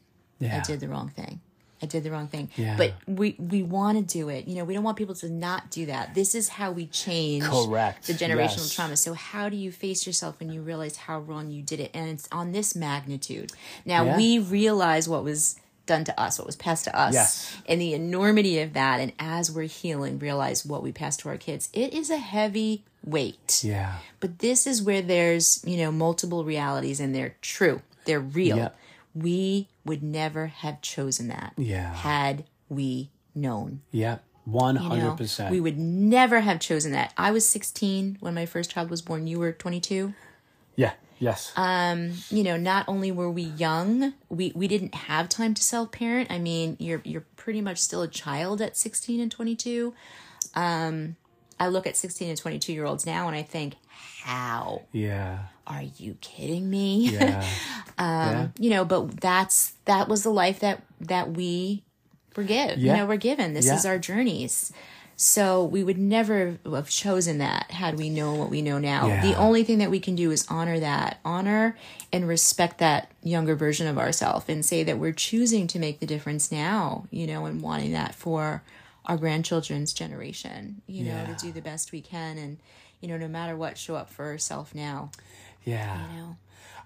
[0.58, 1.42] I did the wrong thing.
[1.86, 2.50] I did the wrong thing.
[2.56, 2.76] Yeah.
[2.78, 4.48] But we we want to do it.
[4.48, 6.16] You know, we don't want people to not do that.
[6.16, 8.08] This is how we change Correct.
[8.08, 8.74] the generational Yes.
[8.76, 8.98] trauma.
[8.98, 11.92] So how do you face yourself when you realize how wrong you did it?
[11.94, 13.52] And it's on this magnitude.
[13.86, 14.18] Now Yeah.
[14.18, 17.54] we realize what was done to us, what was passed to us, Yes.
[17.70, 19.00] and the enormity of that.
[19.00, 21.70] And as we're healing, realize what we passed to our kids.
[21.74, 23.62] It is a heavy weight.
[23.64, 27.84] yeah But this is where there's, you know, multiple realities and they're true.
[28.06, 28.58] They're real.
[28.58, 28.78] Yep.
[29.14, 31.94] We would never have chosen that Yeah.
[31.94, 33.82] had we known.
[33.92, 34.18] yeah
[34.48, 37.14] You know, 100% we would never have chosen that.
[37.18, 39.28] I was 16 when my first child was born.
[39.28, 40.14] You were 22.
[40.76, 45.54] yeah yes Um, You know, not only were we young, we, we didn't have time
[45.54, 46.30] to self parent.
[46.32, 49.94] I mean, you're you're pretty much still a child at 16 and 22.
[50.56, 51.16] Um,
[51.60, 53.76] I look at 16 and 22 year olds now and I think,
[54.24, 57.10] how yeah are you kidding me?
[57.10, 57.46] yeah.
[57.98, 58.44] Yeah.
[58.44, 61.84] Um, you know but that's that was the life that that we
[62.36, 63.54] were give you know we're given.
[63.54, 63.76] This Yeah.
[63.76, 64.74] is our journeys.
[65.18, 69.08] So we would never have chosen that had we known what we know now.
[69.08, 69.22] Yeah.
[69.22, 71.20] the only thing that we can do is honor that.
[71.24, 71.78] Honor
[72.12, 76.06] and respect that younger version of ourselves and say that we're choosing to make the
[76.06, 78.62] difference now you know and wanting that for
[79.06, 82.38] our grandchildren's generation you know to do the best we can.
[82.38, 82.58] And
[83.00, 85.12] you know no matter what show up for ourselves now
[85.66, 86.38] yeah you know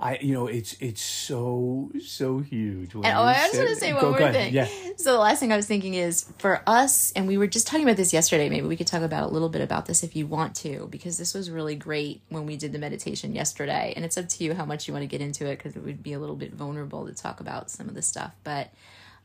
[0.02, 2.94] I, you know, it's it's so so huge.
[2.94, 4.54] And, oh, I just want to say one Go- more go thing.
[4.54, 7.68] Yeah, So the last thing I was thinking is for us, and we were just
[7.68, 8.48] talking about this yesterday.
[8.48, 11.18] Maybe we could talk about a little bit about this if you want to, because
[11.18, 13.92] this was really great when we did the meditation yesterday.
[13.94, 15.84] And it's up to you how much you want to get into it, because it
[15.84, 18.34] would be a little bit vulnerable to talk about some of the stuff.
[18.46, 18.70] But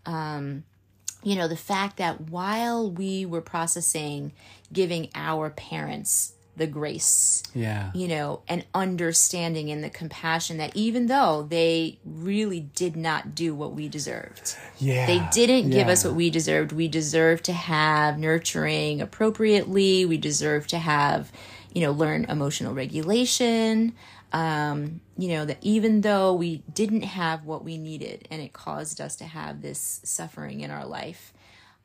[0.06, 0.64] um,
[1.22, 4.32] you know, the fact that while we were processing
[4.72, 11.06] giving our parents the grace yeah, you know, and understanding and the compassion that even
[11.06, 15.06] though they really did not do what we deserved, yeah.
[15.06, 16.72] they didn't give us what we deserved.
[16.72, 20.04] We deserve to have nurturing appropriately.
[20.04, 21.32] We deserve to have,
[21.72, 23.94] you know, learn emotional regulation.
[24.34, 29.00] um, you know, that even though we didn't have what we needed and it caused
[29.00, 31.32] us to have this suffering in our life,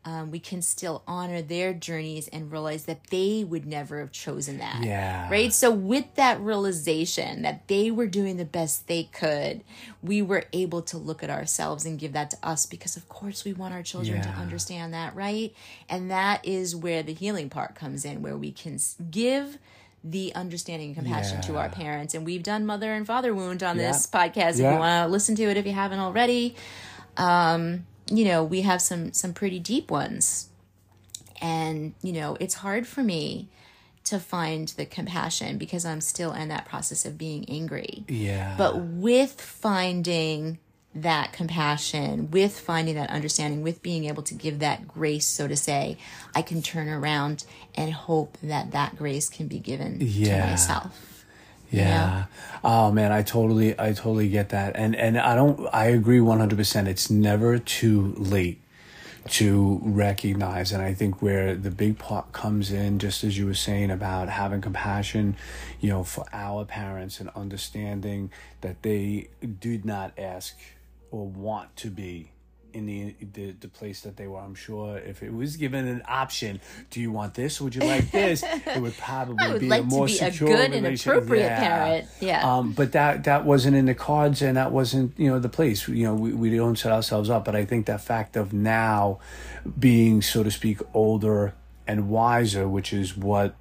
[0.09, 4.57] um, we can still honor their journeys and realize that they would never have chosen
[4.57, 4.83] that.
[4.83, 5.29] Yeah.
[5.29, 5.53] Right.
[5.53, 9.61] So, with that realization that they were doing the best they could,
[10.01, 13.45] we were able to look at ourselves and give that to us because, of course,
[13.45, 15.15] we want our children to understand that.
[15.15, 15.53] Right.
[15.87, 18.79] And that is where the healing part comes in, where we can
[19.11, 19.59] give
[20.03, 22.15] the understanding and compassion to our parents.
[22.15, 23.91] And we've done mother and father wound on Yeah.
[23.91, 24.53] this podcast.
[24.53, 26.55] If you want to listen to it, if you haven't already,
[27.17, 30.49] um, you know, we have some some pretty deep ones,
[31.41, 33.49] and you know, it's hard for me
[34.05, 38.05] to find the compassion because I'm still in that process of being angry.
[38.07, 38.55] Yeah.
[38.57, 40.57] But with finding
[40.95, 45.55] that compassion, with finding that understanding, with being able to give that grace, so to
[45.55, 45.97] say,
[46.33, 47.43] I can turn around
[47.75, 50.43] and hope that that grace can be given Yeah.
[50.45, 51.18] to myself.
[51.71, 52.25] Yeah.
[52.63, 54.75] Oh man, I totally I totally get that.
[54.75, 56.87] And and I don't I agree 100%.
[56.87, 58.61] It's never too late
[59.27, 63.53] to recognize and I think where the big part comes in just as you were
[63.53, 65.35] saying about having compassion,
[65.79, 69.29] you know, for our parents and understanding that they
[69.59, 70.57] did not ask
[71.11, 72.31] or want to be
[72.73, 74.39] in the, the the place that they were.
[74.39, 77.59] I'm sure if it was given an option, do you want this?
[77.61, 78.43] Would you like this?
[78.67, 81.43] It would probably would be like a to more be a secure good and appropriate
[81.43, 81.59] Yeah.
[81.59, 82.07] parent.
[82.19, 82.57] Yeah.
[82.57, 85.87] Um, but that that wasn't in the cards, and that wasn't you know the place.
[85.87, 87.45] You know, we we don't set ourselves up.
[87.45, 89.19] But I think that fact of now
[89.79, 91.53] being, so to speak, older
[91.87, 93.55] and wiser, which is what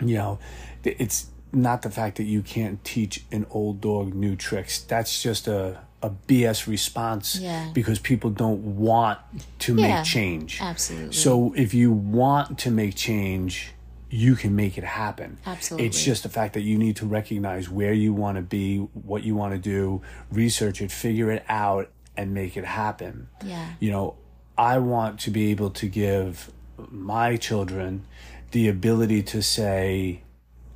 [0.00, 0.38] you know,
[0.84, 4.80] it's not the fact that you can't teach an old dog new tricks.
[4.80, 7.70] That's just a a BS response Yeah.
[7.72, 9.18] because people don't want
[9.60, 10.58] to Yeah, make change.
[10.60, 11.12] absolutely.
[11.14, 13.72] So if you want to make change,
[14.10, 15.38] you can make it happen.
[15.46, 15.86] Absolutely.
[15.86, 19.22] It's just the fact that you need to recognize where you want to be, what
[19.22, 23.28] you want to do, research it, figure it out, and make it happen.
[23.44, 23.70] Yeah.
[23.80, 24.14] You know,
[24.58, 26.50] I want to be able to give
[26.90, 28.04] my children
[28.50, 30.20] the ability to say,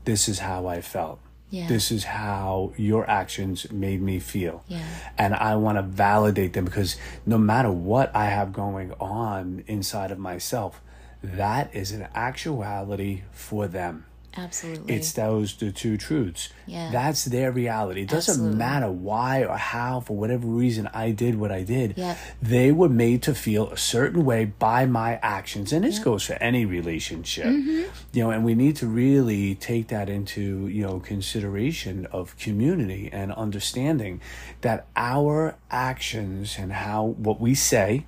[0.07, 1.19] this is how I felt.
[1.57, 1.69] Yeah.
[1.69, 4.63] This is how your actions made me feel.
[4.69, 4.85] Yeah.
[5.17, 10.11] And I want to validate them because no matter what I have going on inside
[10.11, 10.83] of myself,
[11.23, 14.05] that is an actuality for them.
[14.37, 14.95] Absolutely.
[14.95, 16.51] It's those the two truths.
[16.67, 16.91] Yeah.
[16.91, 18.03] That's their reality.
[18.03, 18.59] It doesn't Absolutely.
[18.59, 21.95] matter why or how, for whatever reason, I did what I did.
[21.97, 22.17] Yeah.
[22.43, 25.73] They were made to feel a certain way by my actions.
[25.73, 27.47] And this goes for any relationship.
[27.47, 27.91] Mm-hmm.
[28.13, 33.09] You know, and we need to really take that into, you know, consideration of community
[33.13, 34.21] and understanding
[34.61, 38.07] that our actions and how what we say,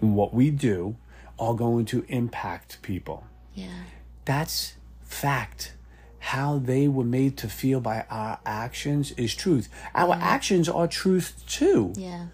[0.00, 0.96] what we do,
[1.38, 3.24] are going to impact people
[3.54, 3.66] yeah.
[4.24, 4.74] that's
[5.14, 5.72] fact
[6.18, 9.68] how they were made to feel by our actions is truth.
[9.94, 10.22] Our mm-hmm.
[10.22, 11.92] actions are truth too.
[11.96, 12.26] Yeah.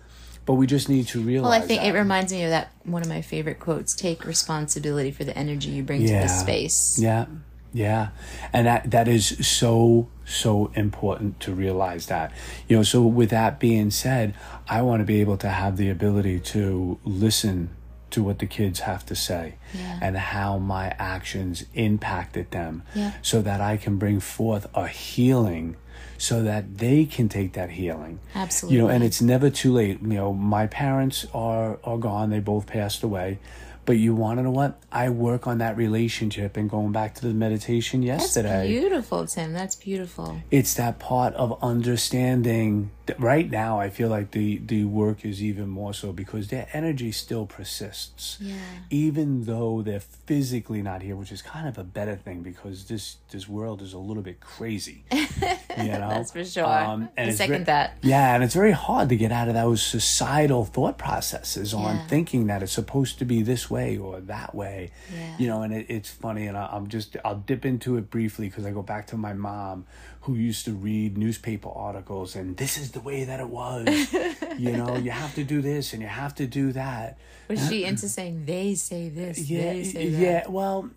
[0.47, 1.89] but we just need to realize Well, I think that.
[1.95, 5.71] it reminds me of that one of my favorite quotes: "Take responsibility for the energy
[5.71, 7.27] you bring to the space." yeah.
[7.73, 8.09] Yeah.
[8.53, 12.33] And that that is so so important to realize that.
[12.69, 14.35] You know so with that being said
[14.69, 17.71] i want to be able to have the ability to listen
[18.13, 19.99] to what the kids have to say Yeah.
[20.03, 23.13] and how my actions impacted them Yeah.
[23.23, 25.77] so that i can bring forth a healing
[26.19, 28.77] so that they can take that healing Absolutely.
[28.77, 32.41] you know and it's never too late you know my parents are are gone they
[32.41, 33.39] both passed away
[33.87, 37.23] but you want to know what i work on that relationship and going back to
[37.27, 39.53] the meditation That's yesterday beautiful, Tim.
[39.55, 40.41] That's beautiful.
[40.51, 45.69] it's that part of understanding right now i feel like the the work is even
[45.69, 48.55] more so because their energy still persists Yeah.
[48.91, 53.17] even though they're physically not here which is kind of a better thing because this
[53.31, 56.67] this world is a little bit crazy you know That's for sure.
[56.67, 57.97] Um, I second ve- that.
[58.03, 62.07] yeah and it's very hard to get out of those societal thought processes on Yeah.
[62.07, 65.37] thinking that it's supposed to be this way or that way Yeah.
[65.39, 68.49] you know and it, it's funny and I, i'm just i'll dip into it briefly
[68.49, 69.87] because i go back to my mom
[70.25, 73.89] who used to read newspaper articles and this is the way that it was
[74.59, 77.17] you know you have to do this and you have to do that
[77.49, 79.39] Was she uh, into saying they say this?
[79.51, 80.91] yeah they say yeah well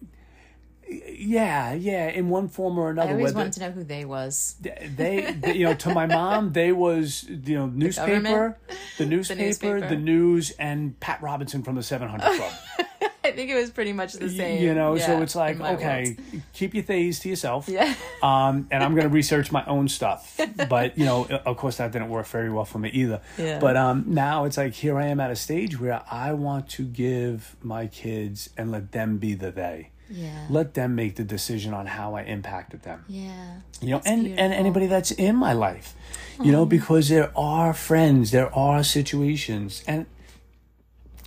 [0.90, 4.04] yeah yeah in one form or I another always whether- wanted to know who they
[4.06, 4.56] was.
[4.62, 8.56] they, they- you know to my mom they was you know newspaper government?
[8.98, 9.96] the newspaper the, newspaper?
[9.96, 12.54] news and pat robinson from the 700 club
[13.26, 14.62] I think it was pretty much the same.
[14.62, 16.42] you know so it's like okay world.
[16.54, 17.94] keep your things to yourself Yeah.
[18.24, 20.40] um, and I'm going to research my own stuff.
[20.70, 23.22] But you know, of course, that didn't work very well for me either.
[23.38, 23.60] Yeah.
[23.60, 26.84] But um, now it's like here I am at a stage where I want to
[26.84, 29.90] give my kids and let them be the they.
[30.10, 30.46] Yeah.
[30.50, 33.06] Let them make the decision on how I impacted them.
[33.08, 33.62] Yeah.
[33.82, 34.44] You know, and, beautiful.
[34.44, 35.96] and anybody that's in my life.
[36.42, 40.08] You know, because there are friends, there are situations, and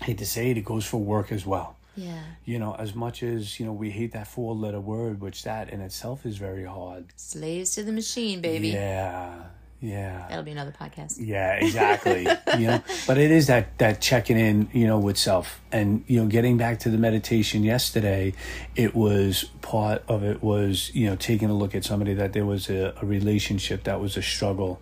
[0.01, 1.75] I hate to say it, it goes for work as well.
[1.97, 2.22] Yeah.
[2.44, 5.70] You know, as much as, you know, we hate that four letter word, which that
[5.70, 7.07] in itself is very hard.
[7.16, 8.68] Slaves to the machine, baby.
[8.68, 9.44] Yeah.
[9.80, 10.26] Yeah.
[10.28, 11.16] That'll be another podcast.
[11.20, 12.26] Yeah, exactly.
[12.59, 16.20] you know, but it is that that checking in, you know, with self, and you
[16.20, 18.32] know, getting back to the meditation yesterday,
[18.74, 22.47] it was part of it was you know taking a look at somebody that there
[22.47, 24.80] was a, a relationship that was a struggle,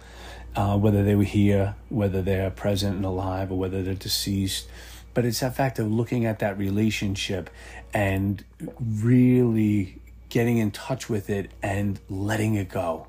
[0.55, 4.69] uh, whether they were here, whether they're present and alive, or whether they're deceased.
[5.15, 7.49] But it's that fact of looking at that relationship
[7.93, 8.45] and
[8.79, 9.99] really
[10.29, 13.07] getting in touch with it and letting it go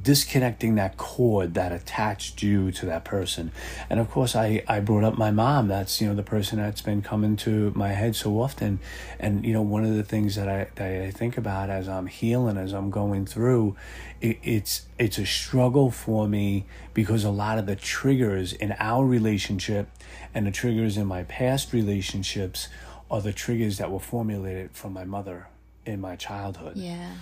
[0.00, 3.52] disconnecting that cord that attached you to that person.
[3.90, 5.68] And of course, I, I brought up my mom.
[5.68, 8.80] That's, you know, the person that's been coming to my head so often.
[9.18, 12.06] And, you know, one of the things that I, that I think about as I'm
[12.06, 13.76] healing, as I'm going through,
[14.20, 16.64] it, it's, it's a struggle for me
[16.94, 19.88] because a lot of the triggers in our relationship
[20.34, 22.68] and the triggers in my past relationships
[23.10, 25.48] are the triggers that were formulated from my mother
[25.84, 26.76] in my childhood.
[26.76, 27.12] Yeah.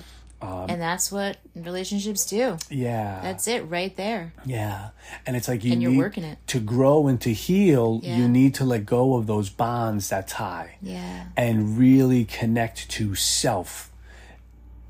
[0.42, 2.56] Um, and that's what relationships do.
[2.70, 3.20] Yeah.
[3.22, 4.32] That's it right there.
[4.46, 4.90] Yeah.
[5.26, 6.38] And it's like you And you're need working it.
[6.46, 8.16] to grow and to heal, Yeah.
[8.16, 11.24] you need to let go of those bonds that tie Yeah.
[11.36, 13.90] and really connect to self,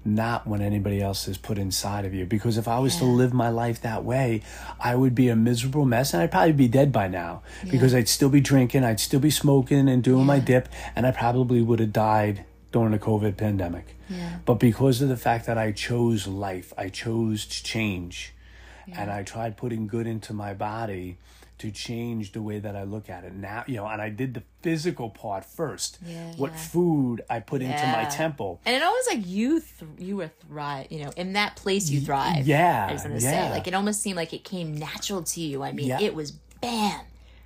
[0.05, 2.25] not what anybody else has put inside of you.
[2.27, 4.43] Because if I was to live my life that way,
[4.79, 8.09] I would be a miserable mess and I'd probably be dead by now because I'd
[8.09, 11.81] still be drinking, I'd still be smoking and doing my dip, and I probably would
[11.81, 13.97] have died during the COVID pandemic.
[14.09, 14.39] Yeah.
[14.45, 18.33] But because of the fact that I chose life, I chose to change,
[18.93, 21.19] and I tried putting good into my body
[21.59, 23.65] to change the way that I look at it now.
[23.67, 25.99] You know, and I did the physical part first.
[26.05, 26.57] Yeah, what yeah.
[26.57, 28.61] food I put into my temple.
[28.65, 32.01] And it almost like you th- you were thrive, you know, in that place you
[32.01, 32.47] thrive.
[32.47, 33.49] yeah, I was gonna yeah.
[33.49, 35.63] say, like it almost seemed like it came natural to you.
[35.63, 36.01] I mean, Yeah.
[36.01, 37.01] it was bam,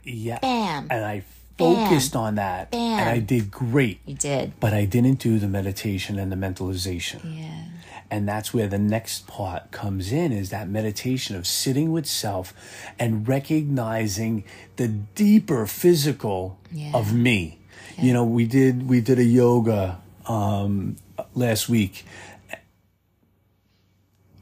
[0.04, 0.86] Yeah, bam.
[0.90, 1.24] and I
[1.58, 2.80] focused on that, Bam.
[3.00, 4.00] and I did great.
[4.06, 4.58] You did.
[4.60, 7.20] But I didn't do the meditation and the mentalization.
[7.38, 7.64] Yeah.
[8.10, 12.52] And that's where the next part comes in is that meditation of sitting with self
[12.98, 14.44] and recognizing
[14.76, 16.90] the deeper physical Yeah.
[16.94, 17.58] of me.
[17.98, 20.96] You know, we did we did a yoga um
[21.34, 22.04] last week.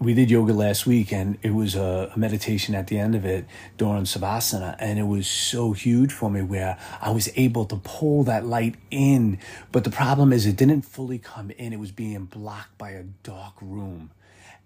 [0.03, 3.45] We did yoga last week and it was a, meditation at the end of it
[3.79, 8.25] during Savasana and it was so huge for me where I was able to pull
[8.25, 9.39] that light in.
[9.71, 11.73] But the problem is it didn't fully come in.
[11.73, 14.11] It was being blocked by a dark room.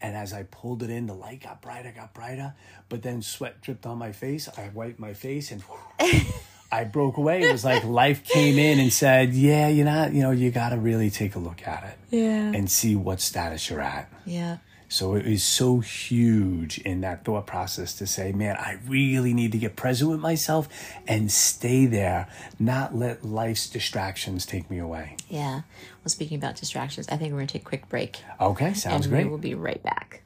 [0.00, 2.54] And as I pulled it in, the light got brighter, got brighter,
[2.88, 4.48] but then sweat dripped on my face.
[4.56, 5.62] I wiped my face and
[6.72, 7.42] I broke away.
[7.42, 10.70] It was like life came in and said, Yeah, you're not, you know, you got
[10.70, 12.52] to really take a look at it Yeah.
[12.54, 14.10] and see what status you're at.
[14.24, 14.58] Yeah.
[14.96, 19.52] So it is so huge in that thought process to say, man, I really need
[19.52, 20.70] to get present with myself
[21.06, 22.28] and stay there,
[22.58, 25.18] not let life's distractions take me away.
[25.28, 25.60] Yeah.
[26.02, 28.22] Well, speaking about distractions, I think we're gonna take a quick break.
[28.40, 29.24] Okay, sounds and great.
[29.26, 30.22] we will be right back.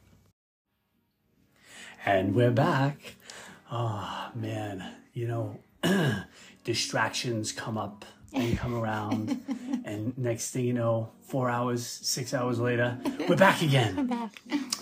[2.07, 3.17] And we're back.
[3.73, 4.89] Oh, man.
[5.13, 5.59] You know,
[6.63, 9.41] distractions come up and come around.
[9.85, 14.07] and next thing you know, four hours, six hours later, we're back again.
[14.07, 14.33] Back.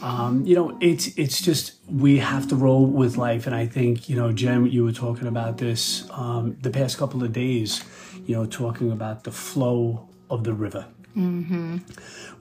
[0.02, 4.08] Um, you know, it's it's just we have to roll with life, and I think
[4.08, 7.84] you know, jim you were talking about this um, the past couple of days.
[8.26, 10.86] You know, talking about the flow of the river.
[11.16, 11.78] Mm-hmm.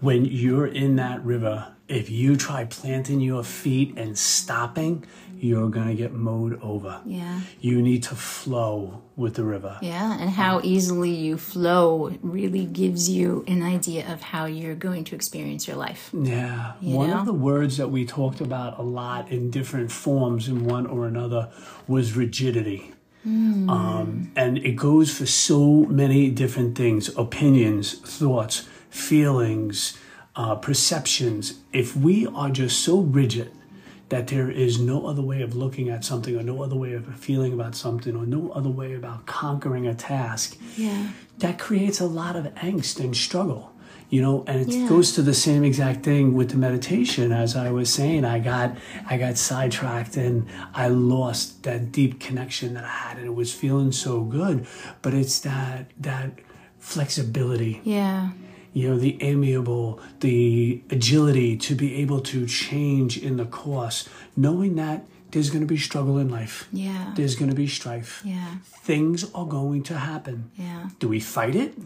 [0.02, 5.06] When you're in that river, if you try planting your feet and stopping,
[5.40, 7.02] you're gonna get mowed over.
[7.06, 7.42] Yeah.
[7.62, 9.78] You need to flow with the river.
[9.82, 15.04] Yeah, and how easily you flow really gives you an idea of how you're going
[15.06, 16.10] to experience your life.
[16.14, 16.74] Yeah.
[16.82, 17.20] one know?
[17.20, 21.08] of the words that we talked about a lot in different forms in one or
[21.08, 21.50] another
[21.88, 22.94] was rigidity.
[23.28, 29.98] Um, and it goes for so many different things opinions, thoughts, feelings,
[30.36, 31.60] uh, perceptions.
[31.74, 33.52] If we are just so rigid
[34.10, 37.06] that there is no other way of looking at something or no other way of
[37.18, 41.08] feeling about something or no other way about conquering a task, Yeah.
[41.40, 43.72] that creates a lot of angst and struggle
[44.10, 44.88] you know and it Yeah.
[44.88, 48.78] goes to the same exact thing with the meditation as i was saying i got
[49.10, 53.54] i got sidetracked and i lost that deep connection that i had and it was
[53.54, 54.66] feeling so good
[55.02, 56.30] but it's that that
[56.80, 58.30] flexibility Yeah.
[58.78, 64.00] You know the amiable the agility to be able to change in the course
[64.46, 65.00] knowing that
[65.32, 67.06] there's going to be struggle in life Yeah.
[67.18, 68.52] there's going to be strife Yeah.
[68.90, 70.84] things are going to happen Yeah.
[71.02, 71.72] do we fight it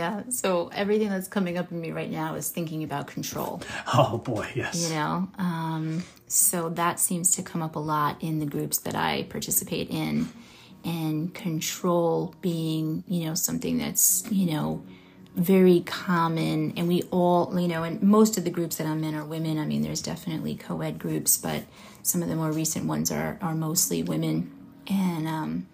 [0.00, 0.22] Yeah.
[0.30, 0.48] So
[0.82, 3.60] everything that's coming up in me right now is thinking about control.
[3.92, 4.74] Oh boy, yes.
[4.88, 5.86] You know, um,
[6.28, 10.28] so that seems to come up a lot in the groups that I participate in,
[10.84, 14.82] and control being, you know, something that's, you know,
[15.34, 16.74] very common.
[16.76, 19.58] And we all, you know, and most of the groups that I'm in are women.
[19.58, 21.64] I mean, there's definitely co ed groups, but
[22.02, 24.50] some of the more recent ones are, are mostly women.
[24.88, 25.66] And, um,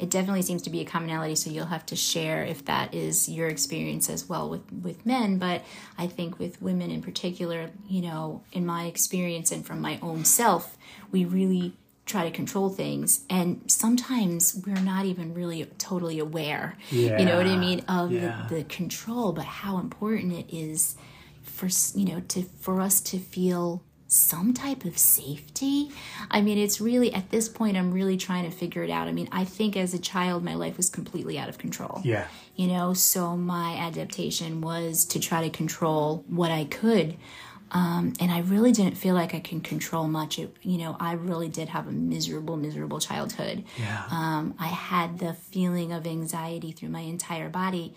[0.00, 3.28] it definitely seems to be a commonality so you'll have to share if that is
[3.28, 5.62] your experience as well with with men but
[5.98, 10.24] i think with women in particular you know in my experience and from my own
[10.24, 10.78] self
[11.12, 11.74] we really
[12.10, 17.18] try to control things and sometimes we're not even really totally aware Yeah.
[17.18, 18.46] you know what i mean of Yeah.
[18.48, 20.96] the, the control but how important it is
[21.42, 25.90] for you know to for us to feel some type of safety
[26.30, 29.12] i mean it's really at this point i'm really trying to figure it out i
[29.12, 32.26] mean i think as a child my life was completely out of control Yeah.
[32.56, 37.16] you know so my adaptation was to try to control what i could
[37.72, 41.12] um, and i really didn't feel like i can control much it, you know i
[41.12, 44.04] really did have a miserable miserable childhood Yeah.
[44.10, 47.94] um, I had the feeling of anxiety through my entire body.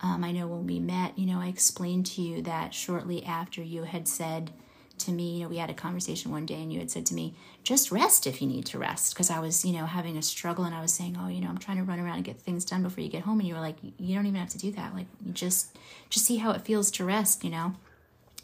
[0.00, 3.62] Um, I know when we met, you know, I explained to you that shortly after
[3.62, 4.50] you had said
[4.98, 7.14] to me, you know, we had a conversation one day and you had said to
[7.14, 9.14] me, just rest if you need to rest.
[9.14, 11.48] Because I was, you know, having a struggle and I was saying, oh, you know,
[11.48, 13.38] I'm trying to run around and get things done before you get home.
[13.40, 14.94] And you were like, you don't even have to do that.
[14.94, 15.76] Like, just,
[16.10, 17.74] just see how it feels to rest, you know?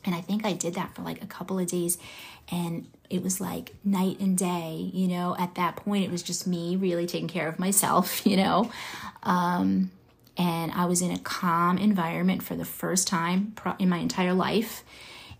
[0.04, 1.98] And I think I did that for like a couple of days.
[2.50, 5.36] And it was like night and day, you know.
[5.38, 8.70] At that point, it was just me really taking care of myself, you know.
[9.22, 9.90] Um,
[10.36, 14.82] and I was in a calm environment for the first time in my entire life.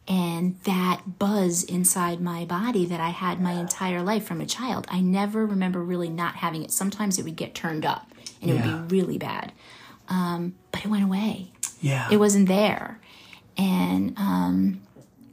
[0.08, 4.86] And that buzz inside my body that I had my entire life from a child,
[4.90, 6.72] I never remember really not having it.
[6.72, 8.10] Sometimes it would get turned up
[8.42, 8.76] and it Yeah.
[8.78, 9.52] would be really bad.
[10.08, 12.08] Um, but it went away Yeah.
[12.10, 12.98] it wasn't there
[13.60, 14.80] and um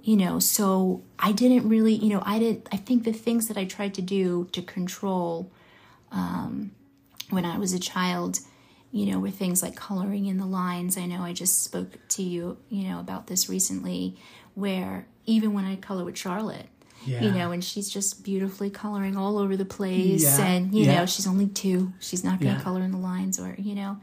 [0.03, 3.57] you know so i didn't really you know i did i think the things that
[3.57, 5.49] i tried to do to control
[6.11, 6.71] um
[7.29, 8.39] when i was a child
[8.91, 12.23] you know were things like coloring in the lines i know i just spoke to
[12.23, 14.15] you you know about this recently
[14.55, 16.67] where even when i color with charlotte
[17.23, 20.95] you know and she's just beautifully coloring all over the place Yeah, and you yeah.
[20.95, 22.63] know she's only two she's not going to Yeah.
[22.63, 23.97] color in the lines or you know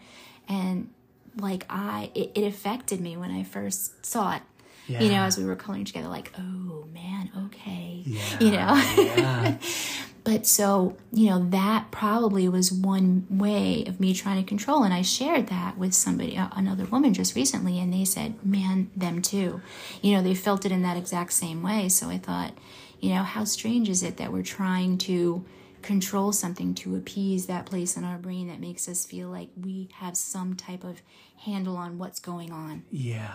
[0.48, 0.88] and
[1.36, 4.42] like i it, it affected me when i first saw it.
[4.86, 8.02] You know as we were coloring together like oh man okay.
[8.04, 8.38] Yeah.
[8.40, 8.74] you know?
[9.02, 9.58] Yeah.
[10.24, 14.92] but so you know that probably was one way of me trying to control and
[14.92, 19.62] i shared that with somebody another woman just recently and they said man them too.
[20.02, 21.88] You know they felt it in that exact same way.
[21.88, 22.52] So i thought
[23.00, 25.44] you know how strange is it that we're trying to
[25.84, 29.88] control something to appease that place in our brain that makes us feel like we
[30.00, 31.02] have some type of
[31.44, 33.30] handle on what's going on Yeah.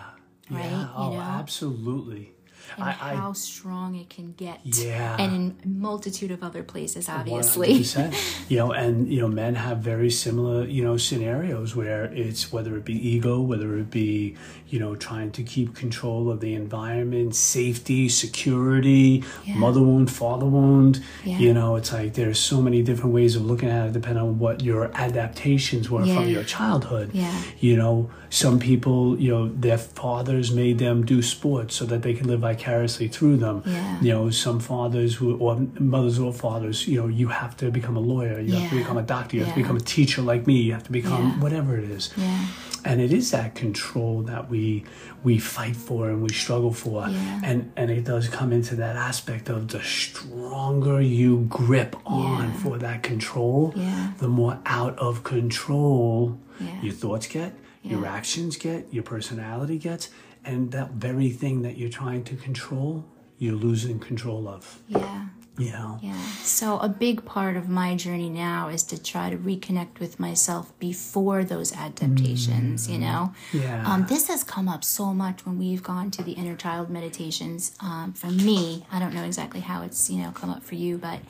[0.50, 0.80] Right, Yeah.
[0.80, 1.20] you Oh, know?
[1.20, 2.32] absolutely.
[2.76, 5.16] And I, how strong it can get Yeah.
[5.18, 8.14] and in multitude of other places obviously 100%.
[8.50, 12.76] you know, and you know, men have very similar, you know, scenarios where it's whether
[12.76, 14.36] it be ego, whether it be,
[14.68, 19.56] you know, trying to keep control of the environment, safety, security, Yeah.
[19.56, 21.00] mother wound, father wound.
[21.24, 21.38] Yeah.
[21.38, 24.38] You know, it's like there's so many different ways of looking at it depending on
[24.38, 26.14] what your adaptations were Yeah.
[26.16, 27.10] from your childhood.
[27.12, 27.34] Yeah.
[27.60, 32.14] You know, some people, you know, their fathers made them do sports so that they
[32.14, 33.62] could live vicariously through them.
[33.66, 34.00] Yeah.
[34.00, 37.96] You know, some fathers who, or mothers or fathers, you know, you have to become
[37.96, 40.46] a lawyer, you have to become a doctor, you have to become a teacher like
[40.46, 41.40] me, you have to become Yeah.
[41.42, 42.10] whatever it is.
[42.16, 42.46] yeah
[42.82, 44.84] And it is that control that we
[45.22, 46.98] we fight for and we struggle for.
[47.08, 47.48] Yeah.
[47.48, 52.52] And and it does come into that aspect of the stronger you grip on Yeah.
[52.62, 54.12] for that control, Yeah.
[54.18, 56.82] the more out of control Yeah.
[56.86, 57.52] your thoughts get,
[57.82, 60.10] your actions get, your personality gets,
[60.44, 63.04] and that very thing that you're trying to control,
[63.38, 64.80] you're losing control of.
[64.88, 65.28] yeah
[65.58, 65.98] You know?
[66.02, 66.18] Yeah.
[66.42, 70.78] So a big part of my journey now is to try to reconnect with myself
[70.78, 73.34] before those adaptations, you know?
[73.52, 73.84] Yeah.
[73.86, 77.72] Um, this has come up so much when we've gone to the inner child meditations.
[77.80, 80.96] Um, for me, I don't know exactly how it's, you know, come up for you,
[80.96, 81.20] but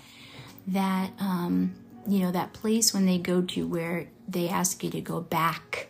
[0.68, 1.74] that, um,
[2.06, 5.89] you know, that place when they go to where they ask you to go back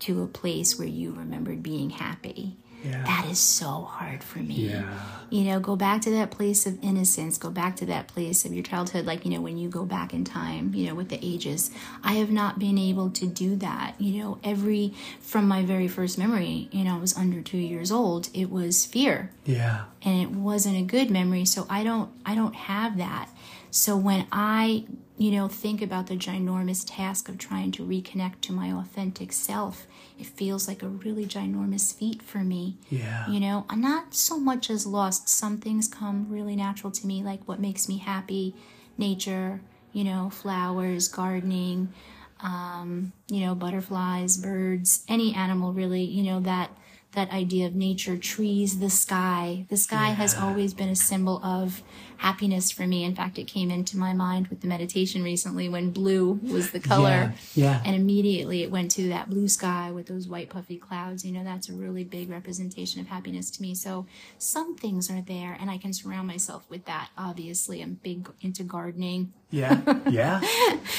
[0.00, 2.56] to a place where you remembered being happy.
[2.84, 3.02] Yeah.
[3.04, 4.84] That is so hard for me Yeah.
[5.30, 8.54] you know go back to that place of innocence go back to that place of
[8.54, 11.18] your childhood like you know when you go back in time you know with the
[11.20, 11.72] ages
[12.04, 16.18] i have not been able to do that you know every from my very first
[16.18, 19.86] memory you know i was under two years old it was fear Yeah.
[20.04, 23.28] and it wasn't a good memory so i don't i don't have that
[23.70, 24.84] So when I,
[25.18, 29.88] you know, think about the ginormous task of trying to reconnect to my authentic self,
[30.16, 32.76] it feels like a really ginormous feat for me.
[32.88, 33.28] Yeah.
[33.28, 35.28] You know, I'm not so much as lost.
[35.28, 38.54] Some things come really natural to me, like what makes me happy,
[38.96, 39.60] nature,
[39.92, 41.92] you know, flowers, gardening,
[42.40, 46.70] um, you know, butterflies, birds, any animal really, you know, that
[47.12, 49.66] that idea of nature, trees, the sky.
[49.70, 51.82] The sky has always been a symbol of
[52.18, 53.04] happiness for me.
[53.04, 56.80] In fact, it came into my mind with the meditation recently when blue was the
[56.80, 57.32] color.
[57.54, 57.80] Yeah.
[57.84, 61.24] And immediately it went to that blue sky with those white puffy clouds.
[61.24, 63.74] You know, that's a really big representation of happiness to me.
[63.74, 64.06] So
[64.36, 67.10] some things are there and I can surround myself with that.
[67.16, 69.80] Obviously, I'm big into gardening Yeah.
[70.10, 70.40] Yeah.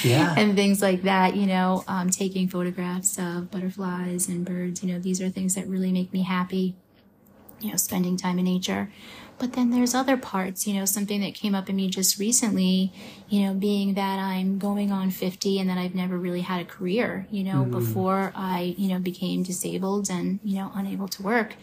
[0.02, 0.34] Yeah.
[0.38, 4.98] and things like that, you know, um, taking photographs of butterflies and birds, you know,
[4.98, 6.76] these are things that really make me happy,
[7.60, 8.90] you know, spending time in nature.
[9.40, 12.92] But then there's other parts, you know, something that came up in me just recently,
[13.28, 16.64] you know, being that I'm going on 50 and that I've never really had a
[16.66, 21.54] career, you know, before I, you know, became disabled and, you know, unable to work.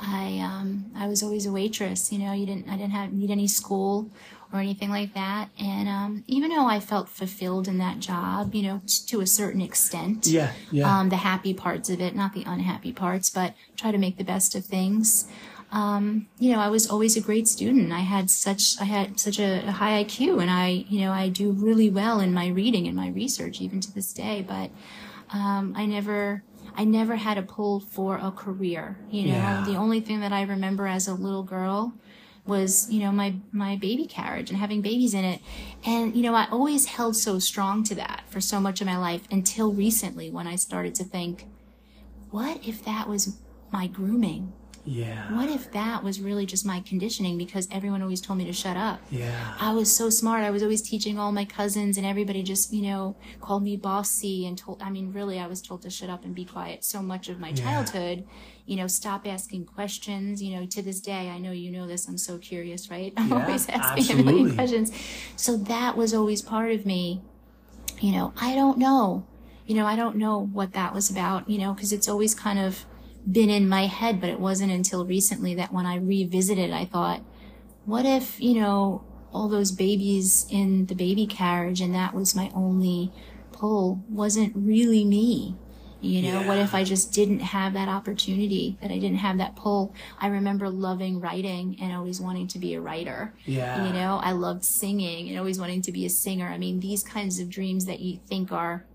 [0.00, 3.30] I um I was always a waitress, you know, you didn't I didn't have need
[3.30, 4.10] any school
[4.52, 5.50] or anything like that.
[5.58, 9.26] And um even though I felt fulfilled in that job, you know, t- to a
[9.26, 10.26] certain extent.
[10.26, 11.00] Yeah, yeah.
[11.00, 14.24] Um the happy parts of it, not the unhappy parts, but try to make the
[14.24, 15.28] best of things.
[15.72, 17.92] Um, you know, I was always a great student.
[17.92, 21.28] I had such I had such a, a high IQ and I, you know, I
[21.28, 24.70] do really well in my reading and my research even to this day, but
[25.32, 26.42] um I never
[26.76, 28.98] I never had a pull for a career.
[29.10, 29.62] You know, Yeah.
[29.64, 31.94] the only thing that I remember as a little girl
[32.46, 35.40] was, you know, my my baby carriage and having babies in it.
[35.84, 38.96] And you know, I always held so strong to that for so much of my
[38.98, 41.46] life until recently when I started to think,
[42.30, 43.36] what if that was
[43.72, 44.52] my grooming?
[44.90, 45.32] Yeah.
[45.36, 48.76] What if that was really just my conditioning because everyone always told me to shut
[48.76, 48.98] up?
[49.08, 49.54] Yeah.
[49.60, 50.42] I was so smart.
[50.42, 54.46] I was always teaching all my cousins, and everybody just, you know, called me bossy
[54.48, 54.82] and told.
[54.82, 56.82] I mean, really, I was told to shut up and be quiet.
[56.84, 58.26] So much of my childhood,
[58.66, 60.42] you know, stop asking questions.
[60.42, 62.08] You know, to this day, I know you know this.
[62.08, 63.12] I'm so curious, right?
[63.16, 64.90] I'm Yeah, always asking a million questions.
[65.36, 67.22] So that was always part of me.
[68.00, 69.24] You know, I don't know.
[69.66, 71.48] You know, I don't know what that was about.
[71.48, 72.84] You know, because it's always kind of
[73.30, 77.22] been in my head, but it wasn't until recently that when I revisited, I thought,
[77.84, 82.50] what if, you know, all those babies in the baby carriage and that was my
[82.54, 83.12] only
[83.52, 85.56] pull wasn't really me?
[86.02, 89.54] You know, what if I just didn't have that opportunity, that I didn't have that
[89.54, 89.94] pull?
[90.18, 93.34] I remember loving writing and always wanting to be a writer.
[93.44, 93.86] Yeah.
[93.86, 96.46] You know, I loved singing and always wanting to be a singer.
[96.46, 98.86] I mean, these kinds of dreams that you think are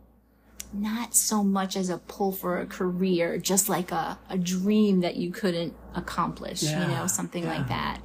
[0.74, 5.16] not so much as a pull for a career, just like a, a dream that
[5.16, 7.58] you couldn't accomplish, you know, something yeah.
[7.58, 8.02] like that.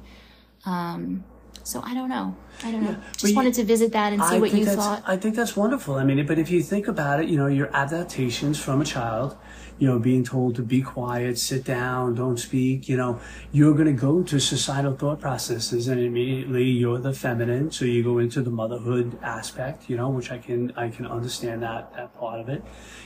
[0.65, 1.23] Um,
[1.63, 2.35] so I don't know.
[2.63, 2.97] I don't know.
[3.13, 5.03] Just you- wanted to visit that and see I what you thought.
[5.05, 5.95] I think that's wonderful.
[5.95, 9.37] I mean, but if you think about it, you know, your adaptations from a child,
[9.81, 13.19] you know, being told to be quiet, sit down, don't speak, you know,
[13.51, 17.71] you're going to go into societal thought processes and immediately you're the feminine.
[17.71, 21.63] So you go into the motherhood aspect, you know, which I can, I can understand
[21.63, 22.61] that, that part of it.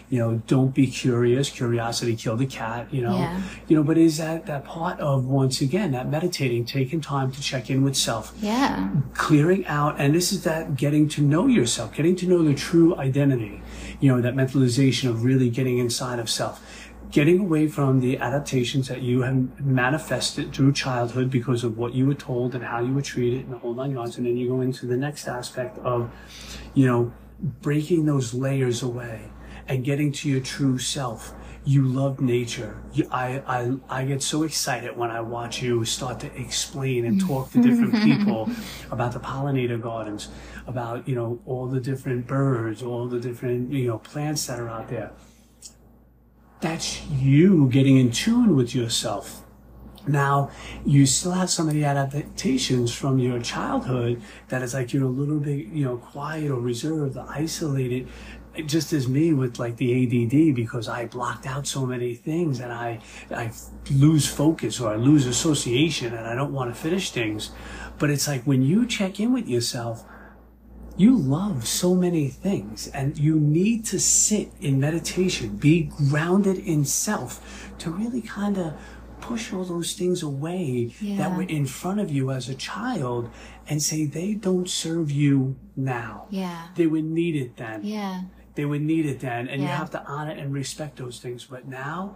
[0.10, 1.50] You know, don't be curious.
[1.50, 3.42] Curiosity killed the cat, you know, Yeah.
[3.70, 7.42] you know, but is that, that part of, once again, that meditating, taking time to
[7.42, 8.90] check in with self, yeah.
[9.14, 12.96] clearing out and this is that getting to know yourself getting to know the true
[12.98, 13.62] identity
[14.02, 16.62] you know that mentalization of really getting inside of self
[17.16, 22.06] getting away from the adaptations that you have manifested through childhood because of what you
[22.06, 24.50] were told and how you were treated and the whole nine yards and then you
[24.50, 26.12] go into the next aspect of
[26.74, 27.14] you know
[27.62, 29.32] breaking those layers away
[29.70, 32.84] and getting to your true self you love nature.
[32.94, 37.20] You, I, I, I get so excited when I watch you start to explain and
[37.20, 38.52] talk to different people
[38.92, 40.28] about the pollinator gardens,
[40.68, 44.70] about, you know, all the different birds, all the different, you know, plants that are
[44.70, 45.12] out there.
[46.62, 49.46] That's you getting in tune with yourself.
[50.08, 50.52] Now,
[50.86, 55.08] you still have some of the adaptations from your childhood that is like you're a
[55.08, 58.08] little bit, you know, quiet or reserved, isolated,
[58.66, 62.72] just as me with like the ADD because I blocked out so many things and
[62.72, 63.00] I,
[63.32, 63.52] I
[63.90, 67.52] lose focus or I lose association and I don't want to finish things.
[67.98, 70.06] But it's like when you check in with yourself,
[70.98, 76.86] you love so many things and you need to sit in meditation, be grounded in
[76.86, 78.74] self to really kind of
[79.20, 83.30] push all those things away that were in front of you as a child
[83.68, 86.28] and say they don't serve you now.
[86.30, 86.68] Yeah.
[86.76, 87.84] They were needed then.
[87.84, 88.22] Yeah.
[88.54, 89.48] They were needed then.
[89.50, 91.46] And you have to honor and respect those things.
[91.46, 92.16] But now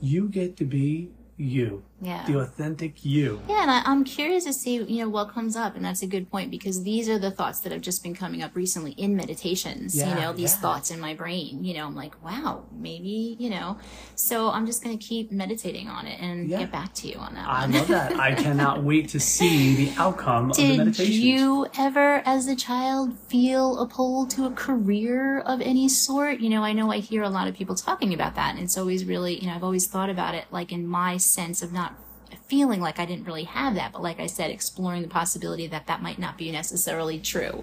[0.00, 1.82] you get to be you.
[2.00, 2.24] Yeah.
[2.26, 3.40] The authentic you.
[3.48, 6.06] Yeah, and I, I'm curious to see, you know, what comes up, and that's a
[6.06, 9.14] good point because these are the thoughts that have just been coming up recently in
[9.16, 9.94] meditations.
[9.94, 10.60] Yeah, you know, these yeah.
[10.60, 11.62] thoughts in my brain.
[11.62, 13.78] You know, I'm like, wow, maybe, you know.
[14.14, 16.60] So I'm just gonna keep meditating on it and Yeah.
[16.60, 18.18] get back to you on that I love that.
[18.18, 23.18] I cannot wait to see the outcome of the Did you ever, as a child,
[23.18, 26.40] feel a pull to a career of any sort?
[26.40, 28.78] You know, I know I hear a lot of people talking about that, and it's
[28.78, 31.89] always really, you know, I've always thought about it like in my sense of not
[32.50, 35.86] feeling like I didn't really have that, but like I said, exploring the possibility that
[35.86, 37.62] that might not be necessarily true.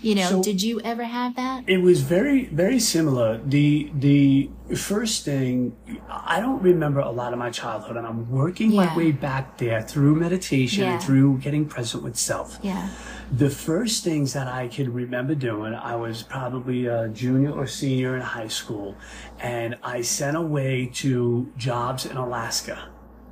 [0.00, 1.64] You know, So- did you ever have that?
[1.66, 3.40] It was very, very similar.
[3.44, 5.72] The the first thing
[6.08, 8.84] I don't remember a lot of my childhood, and I'm working Yeah.
[8.86, 10.92] my way back there through meditation Yeah.
[10.92, 12.58] and through getting present with self.
[12.62, 12.88] Yeah.
[13.44, 18.14] The first things that I can remember doing, I was probably a junior or senior
[18.14, 18.94] in high school,
[19.40, 22.78] and I sent away to jobs in Alaska.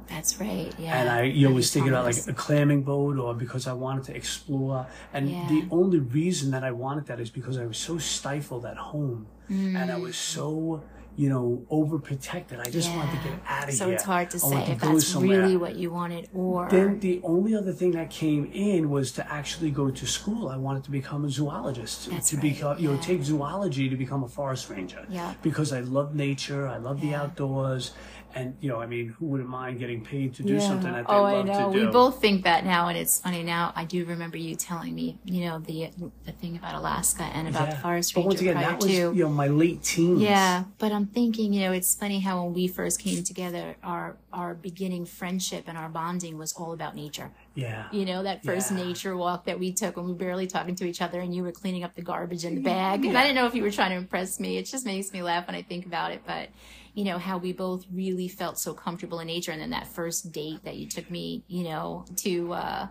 [0.08, 0.72] That's right.
[0.78, 0.98] Yeah.
[1.00, 4.14] and I you always thinking about like a clamming boat or because I wanted to
[4.16, 4.86] explore.
[5.12, 5.46] And Yeah.
[5.48, 9.26] the only reason that I wanted that is because I was so stifled at home
[9.48, 10.82] and I was so
[11.18, 12.60] you know overprotected.
[12.60, 13.94] I just wanted to get out of so here.
[13.94, 15.40] it's hard to I say wanted if that's somewhere.
[15.42, 19.32] really what you wanted or Then the only other thing that came in was to
[19.32, 20.48] actually go to school.
[20.50, 22.10] I wanted to become a zoologist.
[22.10, 25.06] That's to right, become, you know, take zoology to become a forest ranger.
[25.08, 25.32] Yeah.
[25.42, 26.66] Because I love nature.
[26.68, 27.92] I love the outdoors.
[28.36, 31.14] And, you know, I mean, who wouldn't mind getting paid to do something that they
[31.14, 31.72] oh, love I know.
[31.72, 31.86] to do?
[31.86, 33.72] We both think that now, and it's funny now.
[33.74, 35.88] I do remember you telling me, you know, the
[36.26, 38.86] the thing about Alaska and about the forest But ranger once again, prior that was
[38.88, 38.92] to.
[38.92, 40.20] you know my late teens.
[40.20, 44.18] Yeah, but I'm thinking, you know, it's funny how when we first came together, our
[44.34, 47.30] our beginning friendship and our bonding was all about nature.
[47.54, 48.76] yeah, You know, that first Yeah.
[48.76, 51.42] nature walk that we took when we were barely talking to each other and you
[51.42, 53.06] were cleaning up the garbage in the bag.
[53.06, 54.58] And I didn't know if you were trying to impress me.
[54.58, 56.20] It just makes me laugh when I think about it.
[56.26, 56.50] But,
[56.96, 59.52] you know, how we both really felt so comfortable in nature.
[59.52, 62.86] And then that first date that you took me, you know, to, uh,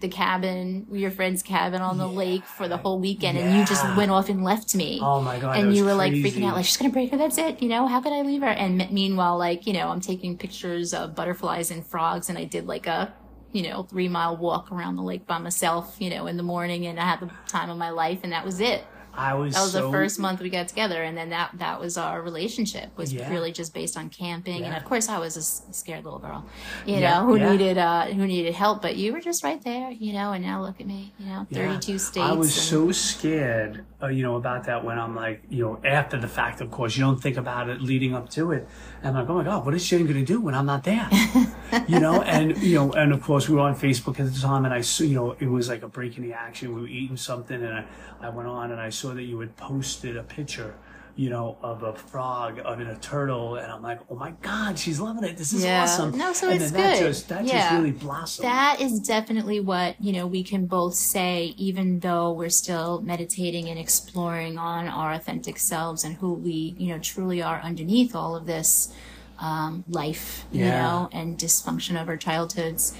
[0.00, 3.84] the cabin, your friend's cabin on the lake for the whole weekend, and you just
[3.96, 5.00] went off and left me.
[5.02, 7.16] Oh my God, And you were like freaking out, like she's gonna break her.
[7.16, 7.60] That's it.
[7.60, 8.46] You know, how could I leave her?
[8.46, 12.44] And me- meanwhile, like you know, I'm taking pictures of butterflies and frogs, and I
[12.44, 13.12] did like a
[13.50, 15.96] you know three mile walk around the lake by myself.
[15.98, 18.44] You know, in the morning, and I had the time of my life, and that
[18.44, 18.84] was it.
[19.18, 19.54] I was.
[19.54, 22.22] That was so, the first month we got together, and then that that was our
[22.22, 23.28] relationship was Yeah.
[23.30, 24.62] really just based on camping.
[24.64, 25.42] And of course, I was a
[25.74, 26.44] scared little girl,
[26.86, 27.50] you Yeah, know, who yeah.
[27.50, 28.80] needed uh who needed help.
[28.80, 30.32] But you were just right there, you know.
[30.32, 31.66] And now look at me, you know, Yeah.
[31.66, 32.24] 32 states.
[32.26, 35.80] I was and- so scared, uh, you know, about that when I'm like, you know,
[35.84, 38.68] after the fact, of course, you don't think about it leading up to it.
[39.02, 40.84] And I'm like, oh my God, what is Jen going to do when I'm not
[40.84, 41.08] there?
[41.88, 44.64] you know, and, you know, and of course, we were on Facebook at the time
[44.64, 46.74] and I you know, it was like a break in the action.
[46.74, 47.84] We were eating something and I,
[48.20, 50.74] I went on and I saw that you had posted a picture.
[51.16, 55.00] You know, of a frog, of a turtle, and I'm like, oh my god, she's
[55.00, 55.36] loving it.
[55.36, 55.82] This is Yeah.
[55.82, 56.16] awesome.
[56.16, 57.06] No, so and it's then that good.
[57.08, 58.44] just that just really blossomed.
[58.46, 63.68] That is definitely what, you know, we can both say, even though we're still meditating
[63.68, 68.36] and exploring on our authentic selves and who we, you know, truly are underneath all
[68.36, 68.94] of this
[69.40, 72.94] um, life, you know, and dysfunction of our childhoods.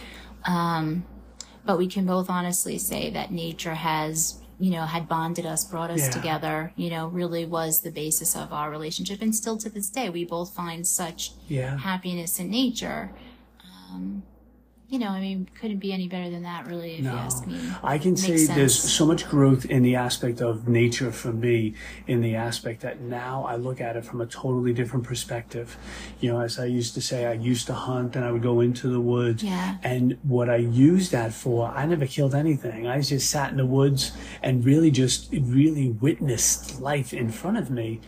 [0.45, 1.05] Um,
[1.65, 5.91] but we can both honestly say that nature has, you know, had bonded us, brought
[5.91, 6.11] us Yeah.
[6.11, 9.23] together, you know, really was the basis of our relationship.
[9.23, 11.79] And still to this day, we both find such yeah.
[11.79, 13.13] happiness in nature.
[13.65, 14.23] Um,
[14.89, 17.61] you know, I mean, couldn't be any better than that, really, if you ask me.
[17.83, 21.75] I can say there's so much growth in the aspect of nature for me,
[22.07, 25.77] in the aspect that now I look at it from a totally different perspective.
[26.21, 28.61] You know, as I used to say, I used to hunt and I would go
[28.61, 29.45] into the woods.
[29.45, 29.77] Yeah.
[29.83, 32.87] And what I used that for, I never killed anything.
[32.87, 34.13] I just sat in the woods
[34.43, 38.01] and really just really witnessed life in front of me.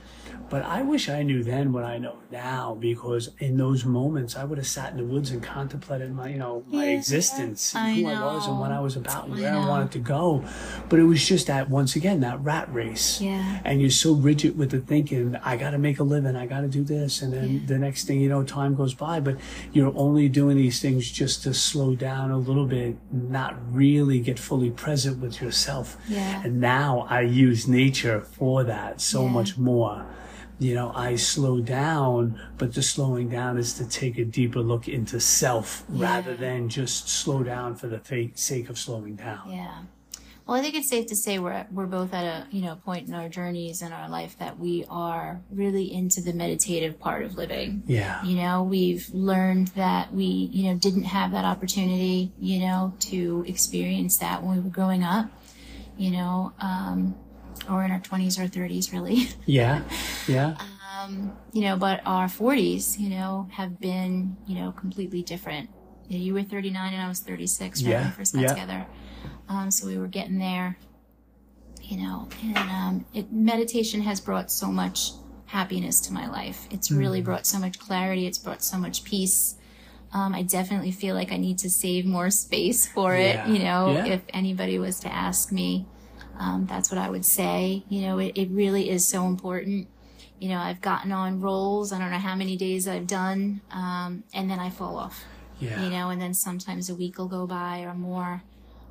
[0.50, 4.42] But I wish I knew then what I know now, because in those moments I
[4.42, 7.94] would have sat in the woods and contemplated my, you know, my Yeah, existence, I
[7.94, 8.72] who I was, and what.
[8.72, 9.68] I was about, and where I know.
[9.68, 10.44] wanted to go.
[10.88, 13.20] But it was just that once again that rat race.
[13.20, 13.60] Yeah.
[13.64, 16.62] And you're so rigid with the thinking, I got to make a living, I got
[16.62, 19.20] to do this, and then the next thing you know, time goes by.
[19.20, 19.36] But
[19.72, 24.36] you're only doing these things just to slow down a little bit, not really get
[24.38, 25.96] fully present with yourself.
[26.08, 26.42] Yeah.
[26.44, 29.30] And now I use nature for that so Yeah.
[29.30, 30.06] much more.
[30.60, 34.88] You know, I slow down, but the slowing down is to take a deeper look
[34.88, 39.50] into self rather than just slow down for the sake of slowing down.
[39.50, 39.82] Yeah.
[40.46, 43.08] Well, I think it's safe to say we're we're both at a you know point
[43.08, 47.36] in our journeys in our life that we are really into the meditative part of
[47.36, 47.84] living.
[47.86, 48.22] Yeah.
[48.24, 53.44] You know, we've learned that we you know didn't have that opportunity you know to
[53.46, 55.30] experience that when we were growing up.
[55.96, 57.14] You know, um,
[57.68, 59.28] or in our twenties or thirties, really.
[59.46, 59.82] Yeah.
[60.28, 60.56] Yeah.
[61.02, 65.68] um, you know, but our 40s, you know, have been, you know, completely different,
[66.08, 68.48] Yeah, you were 39 and I was 36 right, when we first got yeah.
[68.48, 68.86] together.
[69.48, 70.76] Um, so we were getting there,
[71.82, 75.12] you know, and um, it, meditation has brought so much
[75.46, 76.66] happiness to my life.
[76.70, 76.98] It's Mm-hmm.
[76.98, 78.26] really brought so much clarity.
[78.26, 79.56] It's brought so much peace.
[80.12, 83.46] Um, I definitely feel like I need to save more space for Yeah.
[83.48, 83.52] it.
[83.52, 84.06] You know, Yeah.
[84.06, 85.86] if anybody was to ask me,
[86.40, 87.84] um, that's what I would say.
[87.88, 89.86] You know, it, it really is so important.
[90.40, 91.92] You know, I've gotten on rolls.
[91.92, 95.22] I don't know how many days I've done, um, and then I fall off
[95.60, 95.82] Yeah.
[95.84, 98.42] you know, and then sometimes a week will go by or more.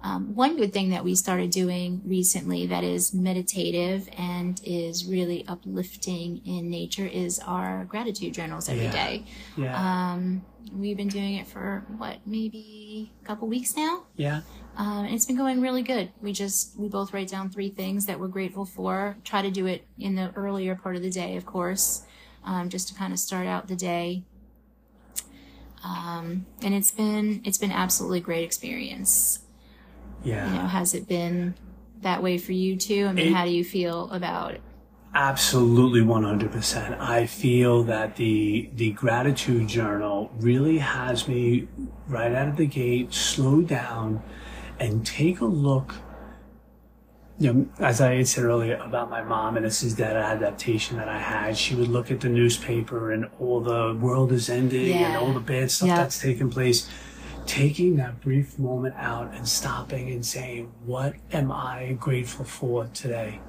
[0.01, 5.45] Um, one good thing that we started doing recently that is meditative and is really
[5.47, 8.91] uplifting in nature is our gratitude journals every Yeah.
[8.91, 9.25] day.
[9.57, 9.73] Yeah.
[10.13, 10.41] Um,
[10.71, 14.03] we've been doing it for what, maybe a couple weeks now?
[14.15, 14.41] yeah.
[14.77, 16.11] Um, and it's been going really good.
[16.21, 19.17] We just, we both write down three things that we're grateful for.
[19.25, 22.03] Try to do it in the earlier part of the day, of course,
[22.45, 24.23] um, just to kind of start out the day.
[25.83, 29.39] Um, and it's been, it's been absolutely great experience.
[30.23, 30.47] Yeah.
[30.49, 31.55] You know, has it been
[32.01, 33.07] that way for you too?
[33.07, 34.61] I mean, It- how do you feel about it?
[35.15, 36.99] Absolutely 100%.
[36.99, 41.67] I feel that the the gratitude journal really has me
[42.07, 44.21] right out of the gate slow down
[44.79, 45.95] and take a look
[47.41, 50.97] you know, as I had said earlier about my mom, and this is that adaptation
[50.97, 54.91] that I had, she would look at the newspaper and all the world is ending
[54.91, 55.95] and all the bad stuff Yeah.
[55.95, 56.89] that's taking place.
[57.45, 63.39] Taking that brief moment out and stopping and saying, What am I grateful for today?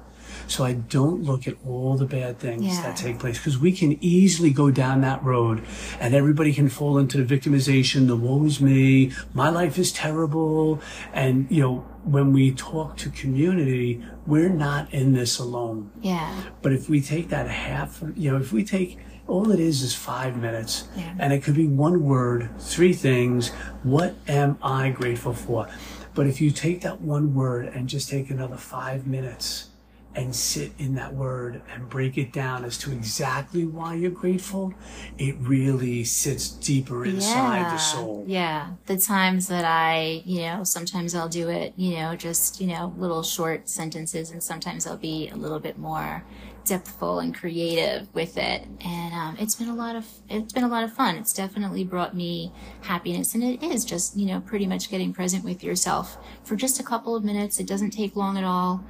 [0.47, 2.81] So I don't look at all the bad things Yeah.
[2.83, 5.61] that take place because we can easily go down that road
[5.99, 10.79] and everybody can fall into the victimization, the woe is me, my life is terrible.
[11.13, 15.91] And, you know, when we talk to community, we're not in this alone.
[16.01, 16.33] Yeah.
[16.61, 19.93] But if we take that half, you know, if we take all it is is
[19.95, 21.13] five minutes, Yeah.
[21.19, 23.49] and it could be one word, three things.
[23.83, 25.67] What am I grateful for?
[26.13, 29.67] But if you take that one word and just take another five minutes
[30.13, 34.73] and sit in that word and break it down as to exactly why you're grateful,
[35.17, 38.25] it really sits deeper inside the soul.
[38.27, 38.71] Yeah.
[38.87, 42.93] The times that I, you know, sometimes I'll do it, you know, just, you know,
[42.97, 46.23] little short sentences and sometimes I'll be a little bit more
[46.65, 48.67] depthful and creative with it.
[48.81, 51.15] And um, it's been a lot of it's been a lot of fun.
[51.15, 52.51] It's definitely brought me
[52.81, 56.79] happiness and it is just, you know, pretty much getting present with yourself for just
[56.79, 57.59] a couple of minutes.
[57.59, 58.83] It doesn't take long at all.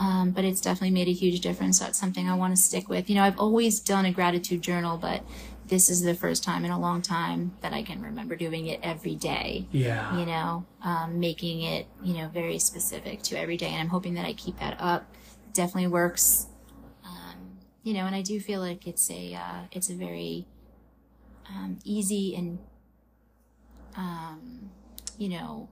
[0.00, 1.80] Um, but it's definitely made a huge difference.
[1.80, 3.10] That's something I want to stick with.
[3.10, 5.22] You know, I've always done a gratitude journal, but
[5.66, 8.80] this is the first time in a long time that I can remember doing it
[8.82, 9.66] every day.
[9.72, 10.16] Yeah.
[10.18, 13.70] You know, um, making it, you know, very specific to every day.
[13.70, 15.04] And I'm hoping that I keep that up.
[15.48, 16.46] It definitely works.
[17.04, 20.46] Um, you know, and I do feel like it's a, uh, it's a very,
[21.48, 22.58] um, easy and,
[23.96, 24.70] um,
[25.18, 25.68] you know,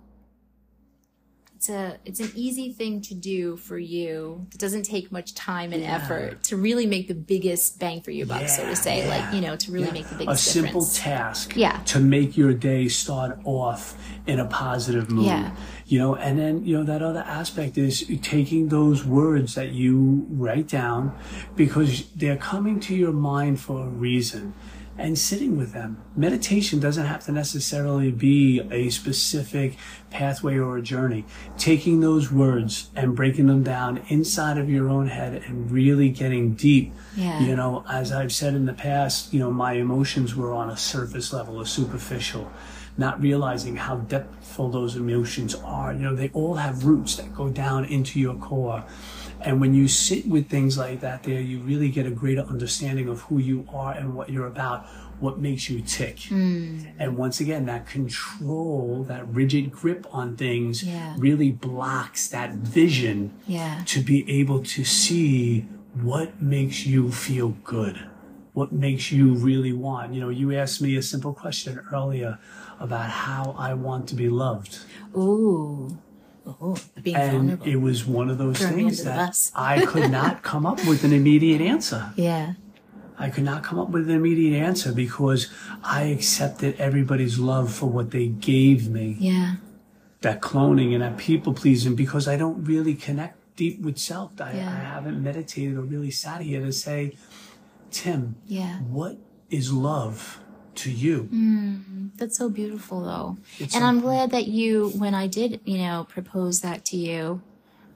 [1.57, 4.46] it's a it's an easy thing to do for you.
[4.52, 5.96] It doesn't take much time and Yeah.
[5.96, 8.98] effort to really make the biggest bang for your buck, so to say.
[8.98, 9.92] yeah, Like you know, to really yeah.
[9.92, 10.98] make the a biggest simple difference.
[10.98, 11.78] task Yeah.
[11.86, 13.96] to make your day start off
[14.26, 15.54] in a positive mood Yeah.
[15.86, 20.26] you know and then you know that other aspect is taking those words that you
[20.30, 21.12] write down
[21.54, 24.52] because they're coming to your mind for a reason
[24.99, 26.03] and sitting with them.
[26.16, 29.76] Meditation doesn't have to necessarily be a specific
[30.11, 31.24] pathway or a journey.
[31.59, 36.55] Taking those words and breaking them down inside of your own head and really getting
[36.55, 36.92] deep.
[37.16, 37.40] Yeah.
[37.40, 40.76] you know as i've said in the past you know my emotions were on a
[40.76, 42.53] surface level a superficial
[42.99, 45.92] not realizing how depthful those emotions are.
[45.92, 48.84] You know they all have roots that go down into your core
[49.41, 53.09] and when you sit with things like that there you really get a greater understanding
[53.09, 54.87] of who you are and what you're about
[55.20, 56.78] what makes you tick hmm.
[56.99, 61.14] and once again that control that rigid grip on things Yeah.
[61.18, 63.82] really blocks that vision Yeah.
[63.87, 65.66] to be able to see
[66.03, 68.07] what makes you feel good,
[68.53, 70.12] what makes you really want.
[70.12, 72.39] You know, you asked me a simple question earlier
[72.78, 74.78] about how I want to be loved.
[75.16, 75.97] Ooh.
[76.47, 76.76] Ooh.
[77.03, 77.66] Being And vulnerable.
[77.66, 79.51] it was one of those Throw me things that.
[79.55, 82.12] I could not come up with an immediate answer.
[82.16, 82.55] yeah.
[83.18, 85.49] I could not come up with an immediate answer because
[85.82, 89.16] I accepted everybody's love for what they gave me.
[89.18, 89.55] Yeah.
[90.20, 94.32] that cloning and that people pleasing because I don't really connect deep with self.
[94.40, 94.68] I, Yeah.
[94.70, 97.16] I haven't meditated or really sat here to say,
[97.90, 98.80] Tim, Yeah.
[98.80, 99.16] what
[99.51, 100.40] is love
[100.76, 101.28] to you?
[101.32, 101.95] Mm.
[102.16, 103.36] That's so beautiful, though.
[103.59, 106.96] It's and so- I'm glad that you, when I did, you know, propose that to
[106.96, 107.42] you,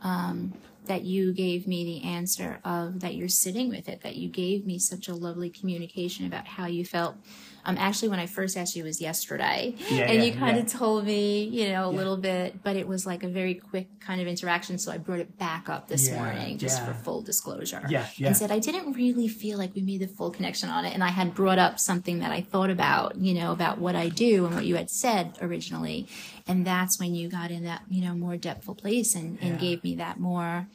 [0.03, 0.53] um,
[0.87, 4.67] that you gave me the answer of that you're sitting with it, that you gave
[4.67, 7.17] me such a lovely communication about how you felt
[7.65, 10.63] Um, actually, when I first asked you was yesterday, Yeah, and yeah, you kind yeah.
[10.63, 14.01] of told me, you know, a little bit, but it was like a very quick
[14.01, 14.79] kind of interaction.
[14.79, 17.83] So I brought it back up this morning just for full disclosure.
[17.89, 18.29] Yeah, yeah.
[18.29, 21.05] And said I didn't really feel like we made the full connection on it, and
[21.05, 24.47] I had brought up something that I thought about, you know, about what I do
[24.47, 26.09] and what you had said originally,
[26.47, 29.85] and that's when you got in that, you know, more depthful place and, and gave
[29.85, 30.67] me that more,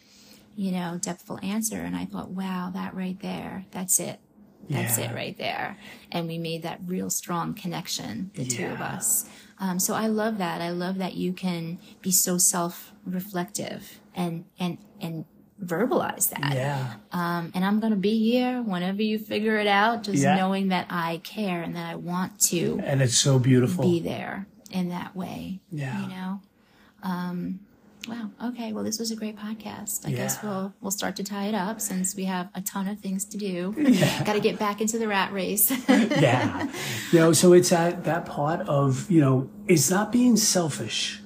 [0.55, 4.19] you know, depthful answer, and I thought, wow, that right there, that's it.
[4.69, 5.11] That's Yeah.
[5.11, 5.77] it right there.
[6.11, 9.25] And we made that real strong connection, the two of us.
[9.59, 10.61] Um, so I love that.
[10.61, 15.25] I love that you can be so self reflective and, and, and
[15.63, 16.53] verbalize that.
[16.53, 16.95] Yeah.
[17.11, 20.35] Um, and I'm going to be here whenever you figure it out, just Yeah.
[20.35, 23.83] knowing that I care and that I want to And it's so beautiful.
[23.83, 25.61] be there in that way.
[25.71, 26.01] Yeah.
[26.01, 26.41] You know?
[27.03, 27.59] Um,
[28.07, 28.29] wow.
[28.49, 28.73] Okay.
[28.73, 30.07] Well, this was a great podcast.
[30.07, 32.99] I guess we'll, we'll start to tie it up since we have a ton of
[32.99, 33.73] things to do.
[34.25, 35.71] Got to get back into the rat race.
[35.89, 36.67] yeah.
[37.11, 41.21] You know, so it's at that part of, you know, it's not being selfish.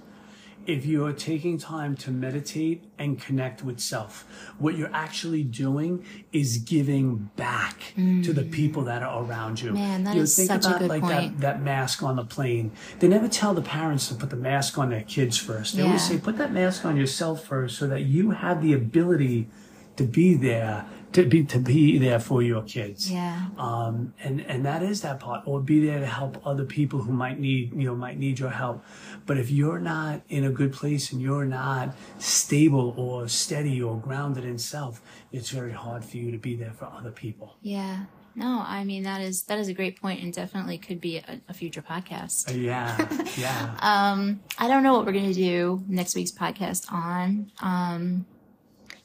[0.70, 4.28] If you're taking time to meditate and connect with self,
[4.60, 9.72] what you're actually doing is giving back to the people that are around you.
[9.72, 9.74] Mm.
[9.74, 11.40] Man, that you know, is think such a about good like point.
[11.40, 12.72] that that mask on the plane.
[13.00, 15.76] They never tell the parents to put the mask on their kids first.
[15.76, 19.48] They always say, put that mask on yourself first so that you have the ability
[19.96, 23.48] to be there, to be to be there for your kids yeah.
[23.58, 27.12] um, and and that is that part or be there to help other people who
[27.12, 28.84] might need you know might need your help
[29.26, 33.98] but if you're not in a good place and you're not stable or steady or
[33.98, 35.02] grounded in self
[35.32, 38.06] it's very hard for you to be there for other people Yeah.
[38.36, 41.42] No, I mean that is that is a great point and definitely could be a,
[41.50, 42.50] a future podcast.
[42.50, 42.96] Uh, yeah
[43.38, 47.52] yeah Um, I don't know what we're gonna do next week's podcast on.
[47.62, 48.26] Um,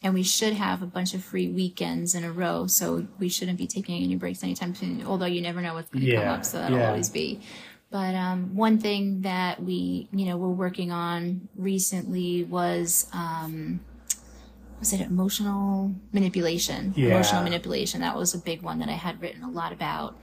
[0.04, 3.56] and we should have a bunch of free weekends in a row, so we shouldn't
[3.56, 5.04] be taking any breaks anytime soon.
[5.06, 6.88] Although you never know what's gonna come up, so that'll yeah.
[6.88, 7.40] always be.
[7.90, 13.80] But um, one thing that we, you know, we're working on recently was um,
[14.78, 16.92] was it emotional manipulation?
[16.94, 17.08] Yeah.
[17.08, 18.02] Emotional manipulation.
[18.02, 20.18] That was a big one that I had written a lot about.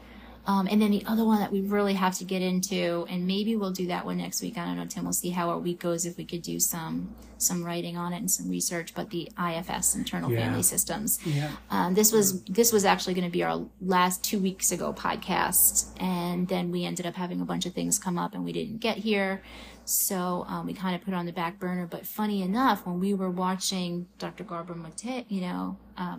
[0.48, 3.56] Um, and then the other one that we really have to get into, and maybe
[3.56, 4.58] we'll do that one next week.
[4.58, 5.04] I don't know, Tim.
[5.04, 8.18] We'll see how our week goes if we could do some some writing on it
[8.18, 8.94] and some research.
[8.94, 10.46] But the IFS, internal Yeah.
[10.46, 11.20] family systems.
[11.26, 14.94] yeah Um, this was this was actually going to be our last two weeks ago
[14.94, 18.52] podcast, and then we ended up having a bunch of things come up, and we
[18.52, 19.42] didn't get here,
[19.86, 21.88] so um, we kind of put it on the back burner.
[21.88, 24.44] But funny enough, when we were watching Dr.
[24.44, 26.16] Gabor Maté, you know, uh,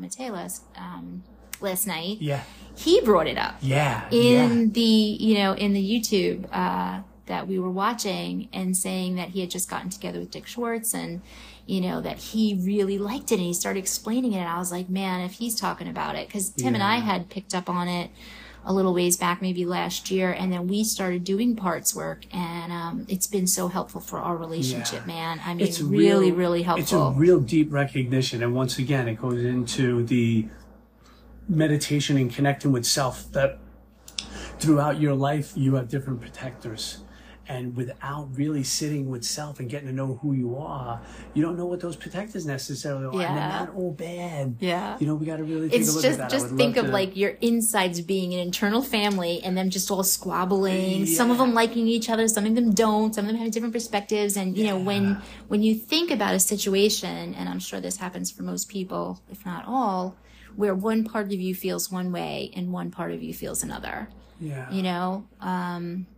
[0.77, 1.23] um,
[1.63, 2.43] last night, yeah.
[2.75, 3.57] He brought it up.
[3.61, 4.67] Yeah in yeah.
[4.73, 9.41] the you know in the YouTube uh, that we were watching and saying that he
[9.41, 11.21] had just gotten together with Dick Schwartz and
[11.67, 14.39] you know that he really liked it and he started explaining it.
[14.39, 17.29] And I was like man if he's talking about it because Tim and I had
[17.29, 18.11] picked up on it
[18.65, 22.25] a little ways back maybe last year and then we started doing parts work.
[22.33, 25.15] And um, it's been so helpful for our relationship Yeah.
[25.15, 25.41] man.
[25.45, 26.83] I mean it's really real- really helpful.
[26.83, 30.49] It's a real deep recognition, and once again, it goes into the
[31.57, 33.31] meditation and connecting with self.
[33.33, 33.59] That
[34.59, 36.99] throughout your life, you have different protectors,
[37.49, 41.01] and without really sitting with self and getting to know who you are,
[41.35, 43.59] you don't know what those protectors necessarily are, and they're Yeah.
[43.59, 44.57] not all bad.
[44.61, 44.97] Yeah.
[45.01, 46.21] you know, we got to really a it's just.
[46.31, 50.05] Just think of to- like your insides being an internal family and them just all
[50.05, 53.51] squabbling some of them liking each other some of them don't some of them have
[53.51, 57.81] different perspectives and you know when when you think about a situation and i'm sure
[57.81, 60.17] this happens for most people if not all
[60.55, 64.13] where one part of you feels one way and one part of you feels another.
[64.39, 66.09] Yeah, you know um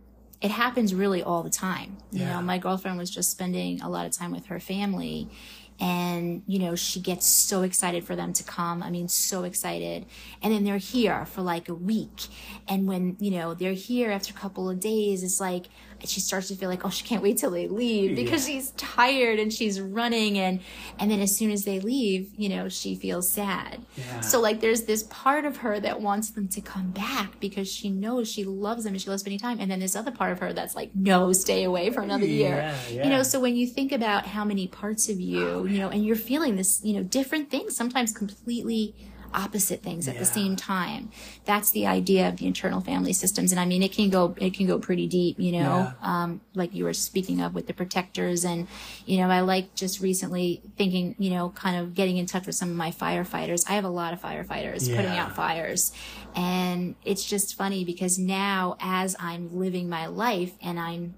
[0.41, 1.99] it happens really all the time.
[2.11, 2.33] You Yeah.
[2.35, 5.31] know my girlfriend was just spending a lot of time with her family
[5.79, 8.83] and you know she gets so excited for them to come.
[8.83, 10.05] I mean so excited.
[10.41, 12.27] And then they're here for like a week.
[12.67, 15.67] And when you know they're here after a couple of days it's like
[16.03, 18.55] she starts to feel like oh she can't wait till they leave because Yeah.
[18.55, 20.37] she's tired and she's running.
[20.37, 20.59] And
[20.99, 23.81] and then as soon as they leave you know she feels sad.
[23.97, 24.19] Yeah.
[24.19, 27.89] so like there's this part of her that wants them to come back because she
[27.89, 29.59] knows she loves them and she loves spending time.
[29.59, 32.73] And then this other part of her that's like no stay away for another year.
[32.91, 35.89] Yeah, you know so when you think about how many parts of you you know
[35.89, 38.95] and you're feeling this you know different things sometimes completely
[39.35, 40.19] opposite things at Yeah.
[40.21, 41.09] the same time.
[41.45, 43.51] That's the idea of the internal family systems.
[43.51, 46.73] And i mean it can go it can go pretty deep you know um, like
[46.73, 48.45] you were speaking of with the protectors.
[48.45, 48.67] And
[49.05, 52.55] you know i like just recently thinking you know kind of getting in touch with
[52.55, 53.69] some of my firefighters.
[53.69, 55.91] I have a lot of firefighters putting out fires.
[56.35, 61.13] And it's just funny because now as i'm living my life and i'm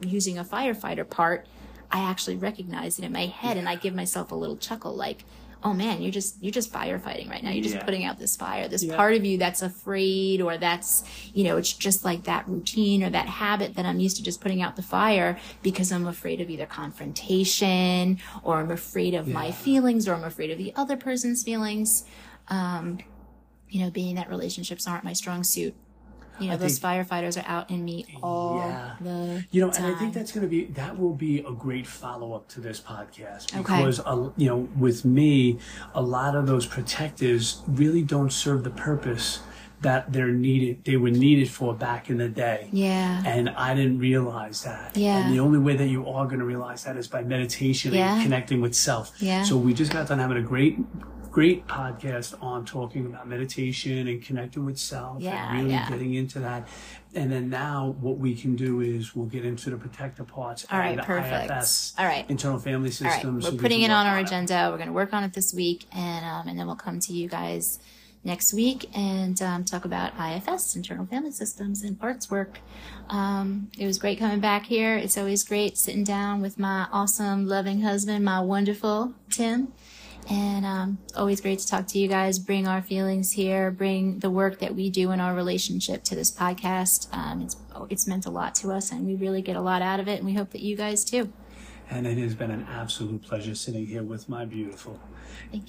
[0.00, 1.46] using a firefighter part
[1.90, 5.24] i actually recognize it in my head and i give myself a little chuckle like
[5.66, 7.50] oh man, you're just you're just firefighting right now.
[7.50, 7.84] You're just Yeah.
[7.84, 8.68] putting out this fire.
[8.68, 8.96] This Yeah.
[8.96, 13.08] part of you that's afraid or that's, you know, it's just like that routine or
[13.10, 16.50] that habit that I'm used to just putting out the fire because I'm afraid of
[16.50, 21.42] either confrontation or I'm afraid of my feelings or I'm afraid of the other person's
[21.42, 22.04] feelings.
[22.48, 22.98] Um,
[23.70, 25.74] you know, being that relationships aren't my strong suit.
[26.40, 28.94] You know, I those think- firefighters are out in me all Yeah.
[29.00, 29.84] the You know, time.
[29.86, 32.60] and I think that's going to be that will be a great follow up to
[32.60, 33.60] this podcast Okay.
[33.60, 35.58] because uh, you know, with me,
[35.94, 39.40] a lot of those protectives really don't serve the purpose
[39.82, 40.82] that they're needed.
[40.84, 42.68] They were needed for back in the day.
[42.72, 43.22] Yeah.
[43.26, 44.96] And I didn't realize that.
[44.96, 45.18] Yeah.
[45.26, 48.14] And the only way that you are going to realize that is by meditation Yeah.
[48.14, 49.12] and connecting with self.
[49.20, 49.42] Yeah.
[49.42, 50.78] So we just got done having a great,
[51.34, 55.90] great podcast on talking about meditation and connecting with self Yeah, and really yeah.
[55.90, 56.68] getting into that.
[57.12, 60.78] And then now what we can do is we'll get into the protector parts All
[60.78, 61.50] right, perfect.
[61.50, 62.24] IFS, All right.
[62.30, 63.44] internal family All right, systems.
[63.46, 64.28] we're so putting it on our it.
[64.28, 64.68] agenda.
[64.70, 67.12] We're going to work on it this week, and um, and then we'll come to
[67.12, 67.80] you guys
[68.22, 72.60] next week and um, talk about IFS, internal family systems, and parts work.
[73.10, 74.96] Um, it was great coming back here.
[74.96, 79.72] It's always great sitting down with my awesome, loving husband, my wonderful Tim.
[80.30, 84.30] And um, always great to talk to you guys, bring our feelings here, bring the
[84.30, 87.12] work that we do in our relationship to this podcast.
[87.12, 87.56] Um, it's,
[87.90, 90.16] it's meant a lot to us, and we really get a lot out of it,
[90.16, 91.32] and we hope that you guys too.
[91.90, 94.98] And it has been an absolute pleasure sitting here with my beautiful.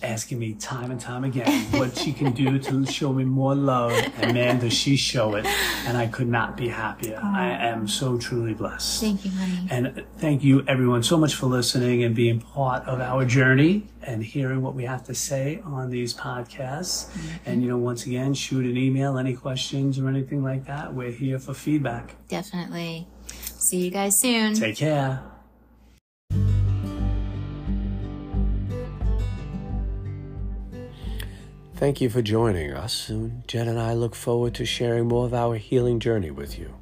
[0.03, 3.91] Asking me time and time again what she can do to show me more love.
[4.17, 5.45] And man, does she show it.
[5.85, 7.19] And I could not be happier.
[7.21, 7.33] Oh.
[7.35, 9.01] I am so truly blessed.
[9.01, 9.67] Thank you, honey.
[9.69, 14.23] And thank you, everyone, so much for listening and being part of our journey and
[14.23, 17.07] hearing what we have to say on these podcasts.
[17.09, 17.37] Mm-hmm.
[17.45, 20.93] And, you know, once again, shoot an email, any questions or anything like that.
[20.93, 22.15] We're here for feedback.
[22.27, 23.07] Definitely.
[23.57, 24.53] See you guys soon.
[24.53, 25.23] Take care.
[31.85, 35.35] Thank you for joining us, and Jen and I look forward to sharing more of
[35.35, 36.73] our healing journey with you.